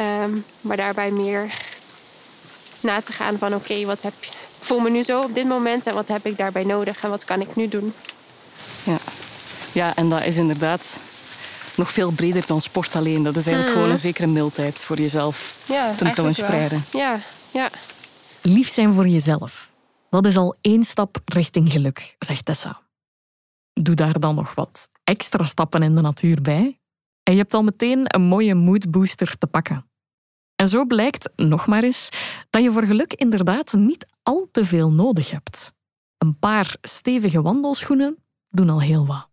Um, 0.00 0.44
maar 0.60 0.76
daarbij 0.76 1.10
meer 1.10 1.54
na 2.80 3.00
te 3.00 3.12
gaan 3.12 3.38
van 3.38 3.54
oké, 3.54 3.84
wat 3.84 4.02
heb 4.02 4.12
je. 4.20 4.30
Ik 4.30 4.68
voel 4.68 4.78
me 4.78 4.90
nu 4.90 5.02
zo 5.02 5.22
op 5.22 5.34
dit 5.34 5.46
moment 5.46 5.86
en 5.86 5.94
wat 5.94 6.08
heb 6.08 6.26
ik 6.26 6.36
daarbij 6.36 6.64
nodig 6.64 7.02
en 7.02 7.10
wat 7.10 7.24
kan 7.24 7.40
ik 7.40 7.56
nu 7.56 7.68
doen? 7.68 7.94
Ja, 8.82 8.98
ja 9.72 9.94
en 9.94 10.08
dat 10.08 10.24
is 10.24 10.36
inderdaad 10.36 11.00
nog 11.74 11.92
veel 11.92 12.10
breder 12.10 12.46
dan 12.46 12.60
sport 12.60 12.96
alleen. 12.96 13.22
Dat 13.22 13.36
is 13.36 13.46
eigenlijk 13.46 13.68
mm. 13.68 13.80
gewoon 13.80 13.94
een 13.94 14.02
zekere 14.02 14.26
mildheid 14.26 14.80
voor 14.80 14.96
jezelf 14.96 15.54
ja, 15.64 15.94
tentoonspreiden. 15.94 16.84
Ja, 16.90 17.18
ja. 17.50 17.68
Lief 18.40 18.68
zijn 18.68 18.94
voor 18.94 19.08
jezelf. 19.08 19.71
Dat 20.12 20.26
is 20.26 20.36
al 20.36 20.56
één 20.60 20.82
stap 20.82 21.20
richting 21.24 21.72
geluk, 21.72 22.16
zegt 22.18 22.44
Tessa. 22.44 22.82
Doe 23.72 23.94
daar 23.94 24.20
dan 24.20 24.34
nog 24.34 24.54
wat 24.54 24.88
extra 25.04 25.44
stappen 25.44 25.82
in 25.82 25.94
de 25.94 26.00
natuur 26.00 26.42
bij 26.42 26.80
en 27.22 27.32
je 27.32 27.38
hebt 27.38 27.54
al 27.54 27.62
meteen 27.62 28.14
een 28.14 28.22
mooie 28.22 28.54
moodbooster 28.54 29.38
te 29.38 29.46
pakken. 29.46 29.90
En 30.56 30.68
zo 30.68 30.84
blijkt, 30.84 31.30
nog 31.36 31.66
maar 31.66 31.82
eens, 31.82 32.08
dat 32.50 32.62
je 32.62 32.72
voor 32.72 32.82
geluk 32.82 33.14
inderdaad 33.14 33.72
niet 33.72 34.06
al 34.22 34.48
te 34.50 34.64
veel 34.64 34.92
nodig 34.92 35.30
hebt. 35.30 35.72
Een 36.18 36.38
paar 36.38 36.76
stevige 36.80 37.42
wandelschoenen 37.42 38.18
doen 38.48 38.70
al 38.70 38.80
heel 38.80 39.06
wat. 39.06 39.28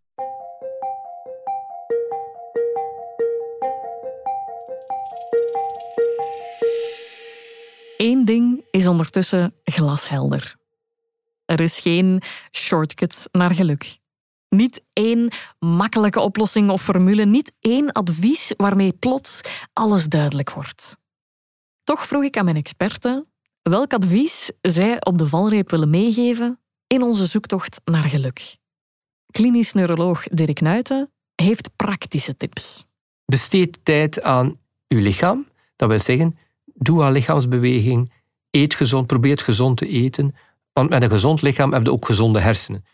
Eén 7.98 8.26
ding 8.26 8.66
is 8.72 8.88
ondertussen 8.88 9.54
glashelder. 9.64 10.59
Er 11.50 11.60
is 11.60 11.80
geen 11.80 12.22
shortcut 12.52 13.28
naar 13.32 13.52
geluk. 13.52 13.98
Niet 14.50 14.84
één 14.94 15.32
makkelijke 15.60 16.20
oplossing 16.20 16.70
of 16.70 16.82
formule, 16.82 17.26
niet 17.26 17.54
één 17.60 17.92
advies 17.92 18.54
waarmee 18.58 18.94
plots 18.94 19.42
alles 19.74 20.06
duidelijk 20.06 20.52
wordt. 20.52 20.98
Toch 21.84 22.08
vroeg 22.08 22.24
ik 22.24 22.38
aan 22.38 22.46
mijn 22.46 22.56
experten 22.56 23.28
welk 23.62 23.94
advies 23.94 24.52
zij 24.62 25.06
op 25.06 25.18
de 25.18 25.28
valreep 25.28 25.70
willen 25.70 25.90
meegeven 25.90 26.60
in 26.88 27.02
onze 27.02 27.26
zoektocht 27.26 27.82
naar 27.86 28.04
geluk. 28.04 28.58
Klinisch 29.32 29.74
neuroloog 29.74 30.24
Dirk 30.24 30.62
Nuiten 30.62 31.12
heeft 31.36 31.76
praktische 31.76 32.38
tips. 32.38 32.86
Besteed 33.26 33.80
tijd 33.84 34.22
aan 34.22 34.60
uw 34.88 35.00
lichaam. 35.00 35.48
Dat 35.76 35.90
wil 35.90 36.00
zeggen, 36.00 36.38
doe 36.66 37.04
aan 37.04 37.12
lichaamsbeweging, 37.12 38.12
eet 38.50 38.76
gezond, 38.76 39.08
probeer 39.08 39.40
gezond 39.40 39.78
te 39.78 39.88
eten, 39.88 40.36
want 40.80 40.92
met 40.92 41.04
een 41.04 41.10
gezond 41.10 41.42
lichaam 41.42 41.74
heb 41.74 41.84
je 41.84 41.92
ook 41.92 42.06
gezonde 42.06 42.40
hersenen. 42.40 42.86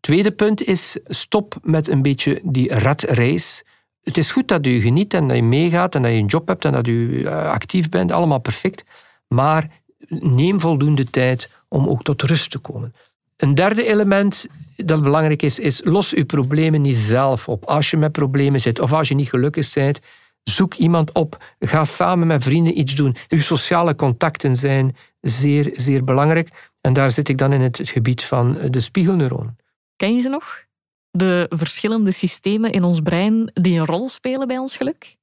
Tweede 0.00 0.30
punt 0.30 0.62
is, 0.62 0.98
stop 1.04 1.54
met 1.62 1.88
een 1.88 2.02
beetje 2.02 2.40
die 2.44 2.74
ratrace. 2.74 3.62
Het 4.02 4.18
is 4.18 4.30
goed 4.30 4.48
dat 4.48 4.66
u 4.66 4.80
geniet 4.80 5.14
en 5.14 5.28
dat 5.28 5.36
je 5.36 5.42
meegaat 5.42 5.94
en 5.94 6.02
dat 6.02 6.12
je 6.12 6.18
een 6.18 6.26
job 6.26 6.48
hebt 6.48 6.64
en 6.64 6.72
dat 6.72 6.86
u 6.86 7.22
eh, 7.22 7.50
actief 7.50 7.88
bent, 7.88 8.12
allemaal 8.12 8.38
perfect. 8.38 8.84
Maar 9.28 9.70
neem 10.08 10.60
voldoende 10.60 11.04
tijd 11.04 11.64
om 11.68 11.88
ook 11.88 12.02
tot 12.02 12.22
rust 12.22 12.50
te 12.50 12.58
komen. 12.58 12.94
Een 13.36 13.54
derde 13.54 13.86
element 13.86 14.46
dat 14.76 15.02
belangrijk 15.02 15.42
is, 15.42 15.58
is 15.58 15.80
los 15.84 16.14
uw 16.14 16.26
problemen 16.26 16.80
niet 16.80 16.96
zelf 16.96 17.48
op. 17.48 17.64
Als 17.64 17.90
je 17.90 17.96
met 17.96 18.12
problemen 18.12 18.60
zit 18.60 18.80
of 18.80 18.92
als 18.92 19.08
je 19.08 19.14
niet 19.14 19.28
gelukkig 19.28 19.72
bent, 19.72 20.00
zoek 20.42 20.74
iemand 20.74 21.12
op. 21.12 21.44
Ga 21.58 21.84
samen 21.84 22.26
met 22.26 22.42
vrienden 22.42 22.78
iets 22.78 22.94
doen. 22.94 23.16
Uw 23.28 23.40
sociale 23.40 23.94
contacten 23.94 24.56
zijn 24.56 24.96
zeer, 25.20 25.70
zeer 25.72 26.04
belangrijk. 26.04 26.67
En 26.88 26.94
daar 26.94 27.10
zit 27.10 27.28
ik 27.28 27.38
dan 27.38 27.52
in 27.52 27.60
het 27.60 27.80
gebied 27.84 28.24
van 28.24 28.58
de 28.70 28.80
spiegelneuronen. 28.80 29.56
Ken 29.96 30.14
je 30.14 30.20
ze 30.20 30.28
nog? 30.28 30.64
De 31.10 31.46
verschillende 31.48 32.12
systemen 32.12 32.72
in 32.72 32.84
ons 32.84 33.00
brein 33.00 33.50
die 33.54 33.78
een 33.78 33.86
rol 33.86 34.08
spelen 34.08 34.46
bij 34.46 34.58
ons 34.58 34.76
geluk? 34.76 35.16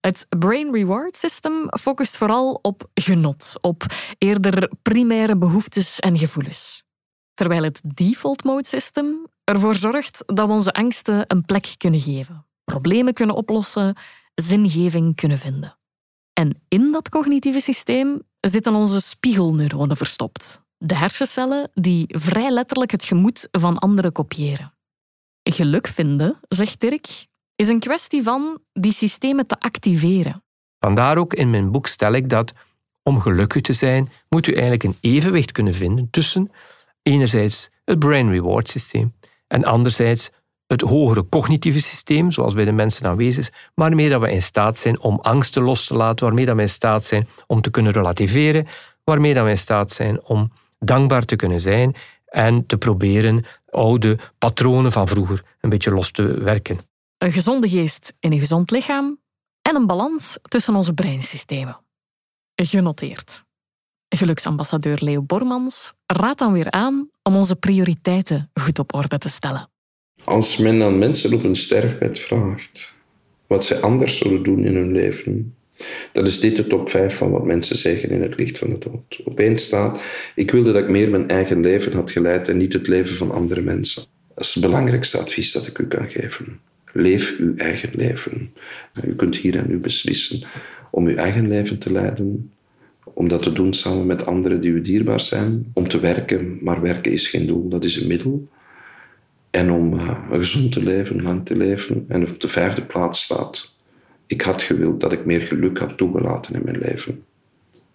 Het 0.00 0.26
Brain 0.28 0.74
Reward 0.74 1.16
System 1.16 1.68
focust 1.80 2.16
vooral 2.16 2.58
op 2.62 2.90
genot, 2.94 3.54
op 3.60 3.86
eerder 4.18 4.70
primaire 4.82 5.36
behoeftes 5.36 6.00
en 6.00 6.18
gevoelens. 6.18 6.84
Terwijl 7.34 7.62
het 7.62 7.80
Default 7.84 8.44
Mode 8.44 8.66
System 8.66 9.26
ervoor 9.44 9.74
zorgt 9.74 10.22
dat 10.26 10.46
we 10.46 10.52
onze 10.52 10.72
angsten 10.72 11.24
een 11.26 11.44
plek 11.44 11.74
kunnen 11.76 12.00
geven. 12.00 12.46
problemen 12.64 13.12
kunnen 13.12 13.36
oplossen, 13.36 13.96
zingeving 14.34 15.16
kunnen 15.16 15.38
vinden. 15.38 15.78
En 16.32 16.62
in 16.68 16.92
dat 16.92 17.08
cognitieve 17.08 17.60
systeem 17.60 18.22
zitten 18.40 18.74
onze 18.74 19.00
spiegelneuronen 19.00 19.96
verstopt. 19.96 20.62
De 20.84 20.96
hersencellen 20.96 21.70
die 21.74 22.04
vrij 22.08 22.50
letterlijk 22.50 22.90
het 22.90 23.04
gemoed 23.04 23.48
van 23.50 23.78
anderen 23.78 24.12
kopiëren. 24.12 24.74
Geluk 25.42 25.86
vinden, 25.86 26.40
zegt 26.48 26.80
Dirk, 26.80 27.26
is 27.56 27.68
een 27.68 27.80
kwestie 27.80 28.22
van 28.22 28.58
die 28.72 28.92
systemen 28.92 29.46
te 29.46 29.56
activeren. 29.58 30.44
Vandaar 30.78 31.16
ook 31.16 31.34
in 31.34 31.50
mijn 31.50 31.70
boek 31.70 31.86
stel 31.86 32.12
ik 32.12 32.28
dat 32.28 32.52
om 33.02 33.20
gelukkig 33.20 33.62
te 33.62 33.72
zijn, 33.72 34.10
moet 34.28 34.46
u 34.46 34.52
eigenlijk 34.52 34.82
een 34.82 34.96
evenwicht 35.00 35.52
kunnen 35.52 35.74
vinden 35.74 36.08
tussen 36.10 36.50
enerzijds 37.02 37.70
het 37.84 37.98
brain 37.98 38.30
reward 38.30 38.68
systeem 38.68 39.14
en 39.46 39.64
anderzijds 39.64 40.30
het 40.66 40.80
hogere 40.80 41.28
cognitieve 41.28 41.82
systeem, 41.82 42.30
zoals 42.30 42.54
bij 42.54 42.64
de 42.64 42.72
mensen 42.72 43.06
aanwezig 43.06 43.48
is, 43.48 43.52
waarmee 43.74 44.08
dat 44.08 44.20
we 44.20 44.32
in 44.32 44.42
staat 44.42 44.78
zijn 44.78 45.00
om 45.00 45.18
angsten 45.20 45.62
los 45.62 45.86
te 45.86 45.94
laten, 45.94 46.26
waarmee 46.26 46.46
dat 46.46 46.56
we 46.56 46.62
in 46.62 46.68
staat 46.68 47.04
zijn 47.04 47.28
om 47.46 47.60
te 47.60 47.70
kunnen 47.70 47.92
relativeren, 47.92 48.66
waarmee 49.04 49.34
dat 49.34 49.44
we 49.44 49.50
in 49.50 49.58
staat 49.58 49.92
zijn 49.92 50.24
om 50.24 50.52
dankbaar 50.84 51.24
te 51.24 51.36
kunnen 51.36 51.60
zijn 51.60 51.94
en 52.26 52.66
te 52.66 52.78
proberen 52.78 53.44
oude 53.70 54.18
patronen 54.38 54.92
van 54.92 55.08
vroeger 55.08 55.42
een 55.60 55.70
beetje 55.70 55.90
los 55.90 56.10
te 56.10 56.22
werken. 56.40 56.78
Een 57.18 57.32
gezonde 57.32 57.68
geest 57.68 58.14
in 58.20 58.32
een 58.32 58.38
gezond 58.38 58.70
lichaam 58.70 59.20
en 59.62 59.76
een 59.76 59.86
balans 59.86 60.38
tussen 60.42 60.74
onze 60.74 60.92
breinsystemen. 60.92 61.76
Genoteerd. 62.54 63.44
Geluksambassadeur 64.08 64.98
Leo 65.00 65.22
Bormans 65.22 65.92
raadt 66.06 66.38
dan 66.38 66.52
weer 66.52 66.70
aan 66.70 67.10
om 67.22 67.36
onze 67.36 67.56
prioriteiten 67.56 68.50
goed 68.54 68.78
op 68.78 68.94
orde 68.94 69.18
te 69.18 69.28
stellen. 69.28 69.70
Als 70.24 70.56
men 70.56 70.82
aan 70.82 70.98
mensen 70.98 71.34
op 71.34 71.44
een 71.44 71.56
sterfbed 71.56 72.18
vraagt 72.18 72.94
wat 73.46 73.64
ze 73.64 73.80
anders 73.80 74.18
zullen 74.18 74.42
doen 74.42 74.64
in 74.64 74.74
hun 74.74 74.92
leven, 74.92 75.56
dan 76.12 76.26
is 76.26 76.40
dit 76.40 76.56
de 76.56 76.66
top 76.66 76.90
5 76.90 77.16
van 77.16 77.30
wat 77.30 77.44
mensen 77.44 77.76
zeggen 77.76 78.10
in 78.10 78.22
het 78.22 78.36
licht 78.36 78.58
van 78.58 78.70
de 78.70 78.78
dood. 78.78 79.20
Opeens 79.24 79.64
staat, 79.64 80.02
ik 80.34 80.50
wilde 80.50 80.72
dat 80.72 80.82
ik 80.82 80.88
meer 80.88 81.10
mijn 81.10 81.28
eigen 81.28 81.60
leven 81.60 81.92
had 81.92 82.10
geleid 82.10 82.48
en 82.48 82.56
niet 82.56 82.72
het 82.72 82.88
leven 82.88 83.16
van 83.16 83.30
andere 83.30 83.60
mensen. 83.60 84.02
Dat 84.34 84.44
is 84.44 84.54
het 84.54 84.62
belangrijkste 84.62 85.18
advies 85.18 85.52
dat 85.52 85.66
ik 85.66 85.78
u 85.78 85.86
kan 85.86 86.10
geven. 86.10 86.60
Leef 86.92 87.38
uw 87.38 87.56
eigen 87.56 87.90
leven. 87.92 88.52
U 89.04 89.14
kunt 89.14 89.36
hier 89.36 89.56
en 89.56 89.68
nu 89.68 89.78
beslissen 89.78 90.40
om 90.90 91.06
uw 91.06 91.16
eigen 91.16 91.48
leven 91.48 91.78
te 91.78 91.92
leiden, 91.92 92.52
om 93.04 93.28
dat 93.28 93.42
te 93.42 93.52
doen 93.52 93.72
samen 93.72 94.06
met 94.06 94.26
anderen 94.26 94.60
die 94.60 94.70
u 94.70 94.80
dierbaar 94.80 95.20
zijn, 95.20 95.70
om 95.72 95.88
te 95.88 96.00
werken, 96.00 96.58
maar 96.60 96.80
werken 96.80 97.12
is 97.12 97.28
geen 97.28 97.46
doel, 97.46 97.68
dat 97.68 97.84
is 97.84 98.00
een 98.00 98.08
middel. 98.08 98.48
En 99.50 99.70
om 99.70 99.94
uh, 99.94 100.18
gezond 100.30 100.72
te 100.72 100.82
leven, 100.82 101.22
lang 101.22 101.44
te 101.44 101.56
leven. 101.56 102.04
En 102.08 102.28
op 102.28 102.40
de 102.40 102.48
vijfde 102.48 102.82
plaats 102.82 103.22
staat, 103.22 103.74
ik 104.32 104.42
had 104.42 104.62
gewild 104.62 105.00
dat 105.00 105.12
ik 105.12 105.24
meer 105.24 105.40
geluk 105.40 105.78
had 105.78 105.96
toegelaten 105.96 106.54
in 106.54 106.64
mijn 106.64 106.78
leven. 106.78 107.24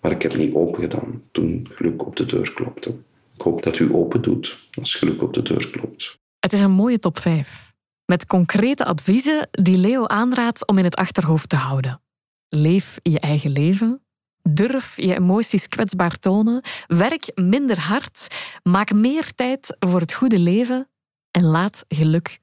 Maar 0.01 0.11
ik 0.11 0.21
heb 0.21 0.35
niet 0.35 0.53
open 0.53 0.81
gedaan 0.81 1.23
toen 1.31 1.67
geluk 1.71 2.05
op 2.05 2.15
de 2.15 2.25
deur 2.25 2.53
klopte. 2.53 2.89
Ik 3.35 3.41
hoop 3.41 3.63
dat 3.63 3.79
u 3.79 3.93
open 3.93 4.21
doet 4.21 4.57
als 4.73 4.95
geluk 4.95 5.21
op 5.21 5.33
de 5.33 5.41
deur 5.41 5.69
klopt. 5.69 6.17
Het 6.39 6.53
is 6.53 6.61
een 6.61 6.71
mooie 6.71 6.99
top 6.99 7.19
5. 7.19 7.73
Met 8.05 8.25
concrete 8.25 8.85
adviezen 8.85 9.47
die 9.51 9.77
Leo 9.77 10.05
aanraadt 10.05 10.67
om 10.67 10.77
in 10.77 10.83
het 10.83 10.95
achterhoofd 10.95 11.49
te 11.49 11.55
houden. 11.55 12.01
Leef 12.49 12.97
je 13.01 13.19
eigen 13.19 13.51
leven. 13.51 14.01
Durf 14.49 15.01
je 15.01 15.15
emoties 15.15 15.67
kwetsbaar 15.67 16.19
tonen. 16.19 16.61
Werk 16.87 17.31
minder 17.35 17.79
hard. 17.79 18.27
Maak 18.63 18.93
meer 18.93 19.33
tijd 19.35 19.75
voor 19.79 19.99
het 19.99 20.13
goede 20.13 20.39
leven. 20.39 20.89
En 21.31 21.43
laat 21.43 21.85
geluk. 21.87 22.39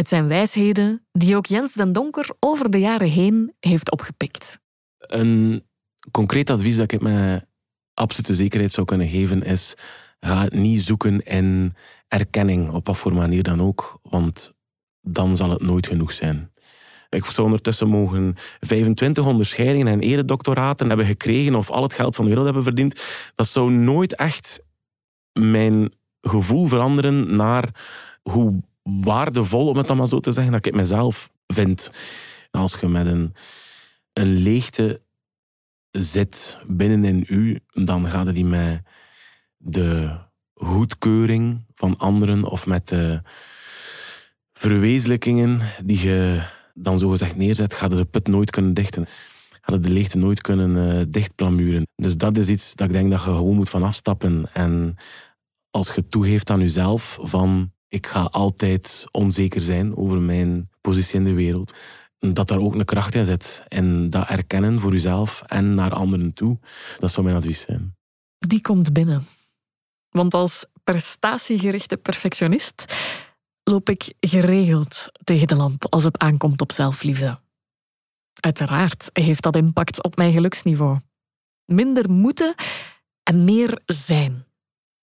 Het 0.00 0.08
zijn 0.08 0.28
wijsheden 0.28 1.06
die 1.12 1.36
ook 1.36 1.46
Jens 1.46 1.72
den 1.72 1.92
Donker 1.92 2.30
over 2.38 2.70
de 2.70 2.78
jaren 2.78 3.08
heen 3.08 3.54
heeft 3.58 3.90
opgepikt. 3.90 4.60
Een 4.98 5.64
concreet 6.10 6.50
advies 6.50 6.76
dat 6.76 6.92
ik 6.92 7.00
met 7.00 7.46
absolute 7.94 8.34
zekerheid 8.34 8.72
zou 8.72 8.86
kunnen 8.86 9.08
geven 9.08 9.42
is: 9.42 9.74
ga 10.20 10.46
niet 10.50 10.82
zoeken 10.82 11.20
in 11.20 11.74
erkenning, 12.08 12.70
op 12.70 12.86
wat 12.86 12.98
voor 12.98 13.12
manier 13.12 13.42
dan 13.42 13.60
ook, 13.60 13.98
want 14.02 14.54
dan 15.00 15.36
zal 15.36 15.50
het 15.50 15.62
nooit 15.62 15.86
genoeg 15.86 16.12
zijn. 16.12 16.50
Ik 17.08 17.24
zou 17.24 17.46
ondertussen 17.46 17.88
mogen 17.88 18.34
25 18.60 19.26
onderscheidingen 19.26 19.86
en 19.86 20.00
eredoctoraten 20.00 20.88
hebben 20.88 21.06
gekregen 21.06 21.54
of 21.54 21.70
al 21.70 21.82
het 21.82 21.94
geld 21.94 22.14
van 22.14 22.24
de 22.24 22.30
wereld 22.30 22.46
hebben 22.46 22.64
verdiend. 22.64 23.02
Dat 23.34 23.48
zou 23.48 23.70
nooit 23.70 24.14
echt 24.14 24.62
mijn 25.32 25.92
gevoel 26.20 26.66
veranderen 26.66 27.36
naar 27.36 27.68
hoe 28.22 28.60
waardevol, 28.82 29.68
om 29.68 29.76
het 29.76 29.86
dan 29.86 29.96
maar 29.96 30.08
zo 30.08 30.20
te 30.20 30.32
zeggen, 30.32 30.52
dat 30.52 30.66
ik 30.66 30.74
mezelf 30.74 31.30
vind. 31.46 31.90
Als 32.50 32.76
je 32.80 32.88
met 32.88 33.06
een, 33.06 33.34
een 34.12 34.32
leegte 34.32 35.02
zit 35.90 36.58
binnenin 36.66 37.24
u, 37.28 37.58
dan 37.66 38.06
gaat 38.06 38.34
die 38.34 38.44
met 38.44 38.82
de 39.56 40.18
goedkeuring 40.54 41.64
van 41.74 41.96
anderen 41.96 42.44
of 42.44 42.66
met 42.66 42.88
de 42.88 43.22
verwezenlijkingen 44.52 45.60
die 45.84 46.08
je 46.08 46.42
dan 46.74 46.98
zogezegd 46.98 47.36
neerzet, 47.36 47.74
gaat 47.74 47.90
de 47.90 48.04
put 48.04 48.26
nooit 48.26 48.50
kunnen 48.50 48.74
dichten. 48.74 49.06
Gaat 49.60 49.82
de 49.82 49.90
leegte 49.90 50.18
nooit 50.18 50.40
kunnen 50.40 50.96
uh, 50.96 51.04
dichtplamuren. 51.08 51.86
Dus 51.96 52.16
dat 52.16 52.36
is 52.36 52.48
iets 52.48 52.74
dat 52.74 52.86
ik 52.86 52.92
denk 52.92 53.10
dat 53.10 53.22
je 53.22 53.26
gewoon 53.26 53.56
moet 53.56 53.70
van 53.70 53.82
afstappen. 53.82 54.52
En 54.52 54.94
als 55.70 55.94
je 55.94 56.06
toegeeft 56.06 56.50
aan 56.50 56.60
jezelf 56.60 57.18
van 57.22 57.72
ik 57.90 58.06
ga 58.06 58.22
altijd 58.22 59.06
onzeker 59.10 59.62
zijn 59.62 59.96
over 59.96 60.20
mijn 60.20 60.70
positie 60.80 61.18
in 61.18 61.24
de 61.24 61.32
wereld, 61.32 61.74
dat 62.18 62.48
daar 62.48 62.58
ook 62.58 62.74
een 62.74 62.84
kracht 62.84 63.14
in 63.14 63.24
zit. 63.24 63.62
En 63.68 64.10
dat 64.10 64.28
erkennen 64.28 64.80
voor 64.80 64.92
jezelf 64.92 65.42
en 65.46 65.74
naar 65.74 65.92
anderen 65.92 66.32
toe, 66.32 66.58
dat 66.98 67.10
zou 67.10 67.26
mijn 67.26 67.38
advies 67.38 67.60
zijn. 67.60 67.96
Die 68.38 68.60
komt 68.60 68.92
binnen. 68.92 69.26
Want 70.10 70.34
als 70.34 70.66
prestatiegerichte 70.84 71.96
perfectionist 71.96 72.84
loop 73.64 73.88
ik 73.88 74.14
geregeld 74.20 75.12
tegen 75.24 75.48
de 75.48 75.56
lamp 75.56 75.86
als 75.88 76.04
het 76.04 76.18
aankomt 76.18 76.60
op 76.60 76.72
zelfliefde. 76.72 77.40
Uiteraard 78.40 79.10
heeft 79.12 79.42
dat 79.42 79.56
impact 79.56 80.02
op 80.02 80.16
mijn 80.16 80.32
geluksniveau. 80.32 80.98
Minder 81.64 82.10
moeten 82.10 82.54
en 83.22 83.44
meer 83.44 83.80
zijn. 83.86 84.44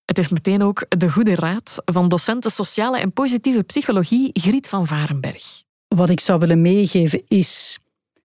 Het 0.07 0.17
is 0.17 0.29
meteen 0.29 0.61
ook 0.61 0.85
de 0.89 1.11
goede 1.11 1.35
raad 1.35 1.81
van 1.85 2.09
docenten 2.09 2.51
sociale 2.51 2.99
en 2.99 3.13
positieve 3.13 3.63
psychologie 3.63 4.29
Griet 4.33 4.67
van 4.67 4.87
Varenberg. 4.87 5.63
Wat 5.87 6.09
ik 6.09 6.19
zou 6.19 6.39
willen 6.39 6.61
meegeven 6.61 7.23
is: 7.27 7.79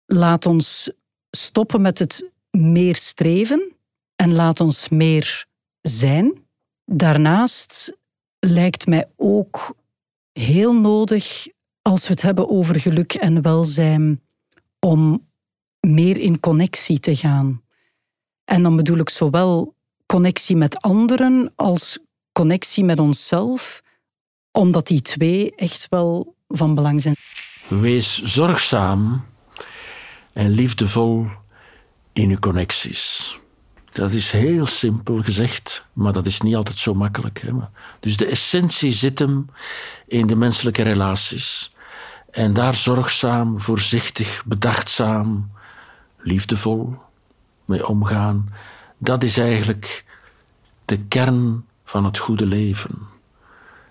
laat 0.05 0.45
ons 0.45 0.91
stoppen 1.31 1.81
met 1.81 1.99
het 1.99 2.29
meer 2.51 2.95
streven 2.95 3.75
en 4.15 4.33
laat 4.33 4.59
ons 4.59 4.89
meer 4.89 5.45
zijn. 5.81 6.45
Daarnaast 6.85 7.97
lijkt 8.39 8.87
mij 8.87 9.09
ook 9.15 9.75
heel 10.33 10.75
nodig, 10.75 11.47
als 11.81 12.07
we 12.07 12.13
het 12.13 12.21
hebben 12.21 12.49
over 12.49 12.79
geluk 12.79 13.13
en 13.13 13.41
welzijn, 13.41 14.21
om 14.79 15.27
meer 15.79 16.17
in 16.17 16.39
connectie 16.39 16.99
te 16.99 17.15
gaan. 17.15 17.61
En 18.45 18.63
dan 18.63 18.75
bedoel 18.75 18.97
ik 18.97 19.09
zowel 19.09 19.75
connectie 20.12 20.56
met 20.56 20.82
anderen 20.82 21.54
als 21.56 22.00
connectie 22.32 22.84
met 22.84 23.00
onszelf, 23.00 23.82
omdat 24.52 24.88
die 24.88 25.02
twee 25.02 25.56
echt 25.56 25.88
wel 25.89 26.36
van 26.47 26.76
belang 26.76 27.02
zijn. 27.02 27.15
Wees 27.67 28.24
zorgzaam 28.24 29.26
en 30.34 30.50
liefdevol 30.50 31.28
in 32.13 32.30
uw 32.30 32.39
connecties. 32.39 33.38
Dat 33.91 34.12
is 34.12 34.32
heel 34.32 34.65
simpel 34.65 35.21
gezegd, 35.21 35.88
maar 35.93 36.13
dat 36.13 36.26
is 36.26 36.41
niet 36.41 36.56
altijd 36.56 36.78
zo 36.78 36.93
makkelijk. 36.93 37.41
Hè? 37.41 37.52
Dus 38.00 38.17
de 38.17 38.26
essentie 38.26 38.91
zit 38.91 39.19
hem 39.19 39.50
in 40.08 40.28
de 40.28 40.36
menselijke 40.36 40.82
relaties. 40.82 41.76
En 42.32 42.54
daar 42.54 42.76
zorgzaam, 42.76 43.62
voorzichtig, 43.62 44.43
bedachtzaam, 44.45 45.52
liefdevol 46.17 46.97
mee 47.65 47.88
omgaan. 47.88 48.50
Dat 49.03 49.23
is 49.23 49.37
eigenlijk 49.37 50.05
de 50.85 50.97
kern 50.97 51.65
van 51.85 52.05
het 52.05 52.17
goede 52.17 52.45
leven. 52.45 52.99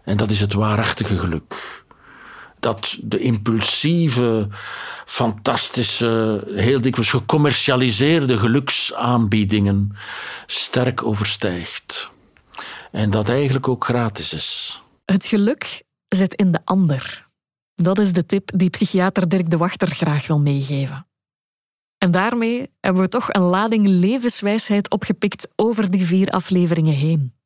En 0.05 0.17
dat 0.17 0.31
is 0.31 0.41
het 0.41 0.53
waarachtige 0.53 1.19
geluk. 1.19 1.85
Dat 2.61 2.97
de 3.01 3.19
impulsieve, 3.19 4.49
fantastische, 5.07 6.45
heel 6.55 6.81
dikwijls 6.81 7.11
gecommercialiseerde 7.11 8.39
geluksaanbiedingen 8.39 9.97
sterk 10.47 11.03
overstijgt. 11.03 12.11
En 12.91 13.11
dat 13.11 13.29
eigenlijk 13.29 13.69
ook 13.69 13.85
gratis 13.85 14.33
is. 14.33 14.83
Het 15.05 15.25
geluk 15.27 15.83
zit 16.09 16.35
in 16.35 16.53
de 16.53 16.61
ander. 16.65 17.27
Dat 17.75 17.99
is 17.99 18.13
de 18.13 18.27
tip 18.27 18.51
die 18.55 18.71
psychiater 18.71 19.29
Dirk 19.29 19.51
de 19.51 19.57
Wachter 19.57 19.89
graag 19.89 20.27
wil 20.27 20.39
meegeven. 20.39 21.07
En 22.01 22.11
daarmee 22.11 22.71
hebben 22.81 23.03
we 23.03 23.09
toch 23.09 23.33
een 23.33 23.43
lading 23.43 23.87
levenswijsheid 23.87 24.91
opgepikt 24.91 25.49
over 25.57 25.91
die 25.91 26.07
vier 26.07 26.31
afleveringen 26.31 26.95
heen. 26.95 27.39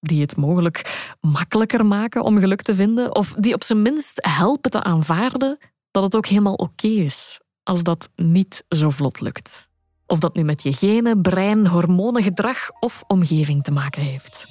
die 0.00 0.20
het 0.20 0.36
mogelijk 0.36 1.08
makkelijker 1.20 1.86
maken 1.86 2.22
om 2.22 2.38
geluk 2.38 2.62
te 2.62 2.74
vinden, 2.74 3.14
of 3.14 3.34
die 3.38 3.54
op 3.54 3.62
zijn 3.62 3.82
minst 3.82 4.18
helpen 4.28 4.70
te 4.70 4.82
aanvaarden 4.82 5.58
dat 5.90 6.02
het 6.02 6.16
ook 6.16 6.26
helemaal 6.26 6.54
oké 6.54 6.86
is 6.86 7.40
als 7.62 7.82
dat 7.82 8.08
niet 8.16 8.64
zo 8.68 8.90
vlot 8.90 9.20
lukt. 9.20 9.68
Of 10.06 10.18
dat 10.18 10.34
nu 10.34 10.42
met 10.42 10.62
je 10.62 10.72
genen, 10.72 11.22
brein, 11.22 11.66
hormonen, 11.66 12.22
gedrag 12.22 12.70
of 12.80 13.04
omgeving 13.06 13.62
te 13.62 13.70
maken 13.70 14.02
heeft. 14.02 14.46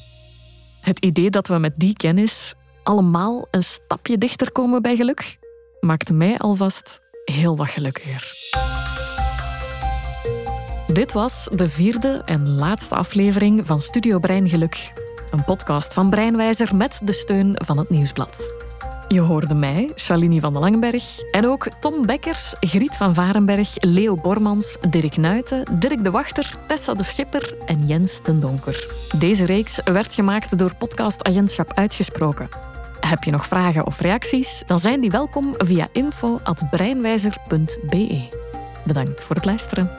Het 0.81 0.99
idee 0.99 1.29
dat 1.29 1.47
we 1.47 1.57
met 1.57 1.73
die 1.77 1.93
kennis 1.93 2.53
allemaal 2.83 3.47
een 3.51 3.63
stapje 3.63 4.17
dichter 4.17 4.51
komen 4.51 4.81
bij 4.81 4.95
geluk, 4.95 5.39
maakt 5.79 6.11
mij 6.11 6.37
alvast 6.37 6.99
heel 7.25 7.57
wat 7.57 7.69
gelukkiger. 7.69 8.33
Dit 10.95 11.13
was 11.13 11.47
de 11.51 11.69
vierde 11.69 12.21
en 12.25 12.49
laatste 12.49 12.95
aflevering 12.95 13.67
van 13.67 13.81
Studio 13.81 14.19
Breingeluk, 14.19 14.93
een 15.31 15.43
podcast 15.43 15.93
van 15.93 16.09
Breinwijzer 16.09 16.75
met 16.75 16.99
de 17.03 17.11
steun 17.11 17.55
van 17.65 17.77
het 17.77 17.89
Nieuwsblad. 17.89 18.53
Je 19.07 19.19
hoorde 19.19 19.55
mij, 19.55 19.91
Shalini 19.95 20.39
van 20.39 20.53
den 20.53 20.61
Langenberg, 20.61 21.19
en 21.31 21.47
ook 21.47 21.67
Tom 21.79 22.05
Bekkers, 22.05 22.53
Griet 22.59 22.95
van 22.95 23.13
Varenberg, 23.13 23.75
Leo 23.79 24.15
Bormans, 24.15 24.77
Dirk 24.89 25.17
Nuiten, 25.17 25.79
Dirk 25.79 26.03
de 26.03 26.11
Wachter, 26.11 26.53
Tessa 26.67 26.93
de 26.93 27.03
Schipper 27.03 27.55
en 27.65 27.87
Jens 27.87 28.19
den 28.23 28.39
Donker. 28.39 28.87
Deze 29.17 29.45
reeks 29.45 29.79
werd 29.83 30.13
gemaakt 30.13 30.57
door 30.57 30.75
podcast 30.75 31.23
Agentschap 31.23 31.73
Uitgesproken. 31.73 32.49
Heb 32.99 33.23
je 33.23 33.31
nog 33.31 33.47
vragen 33.47 33.85
of 33.85 33.99
reacties? 33.99 34.63
Dan 34.65 34.79
zijn 34.79 35.01
die 35.01 35.11
welkom 35.11 35.53
via 35.57 35.87
info.breinwijzer.be. 35.91 38.29
Bedankt 38.85 39.23
voor 39.23 39.35
het 39.35 39.45
luisteren. 39.45 39.89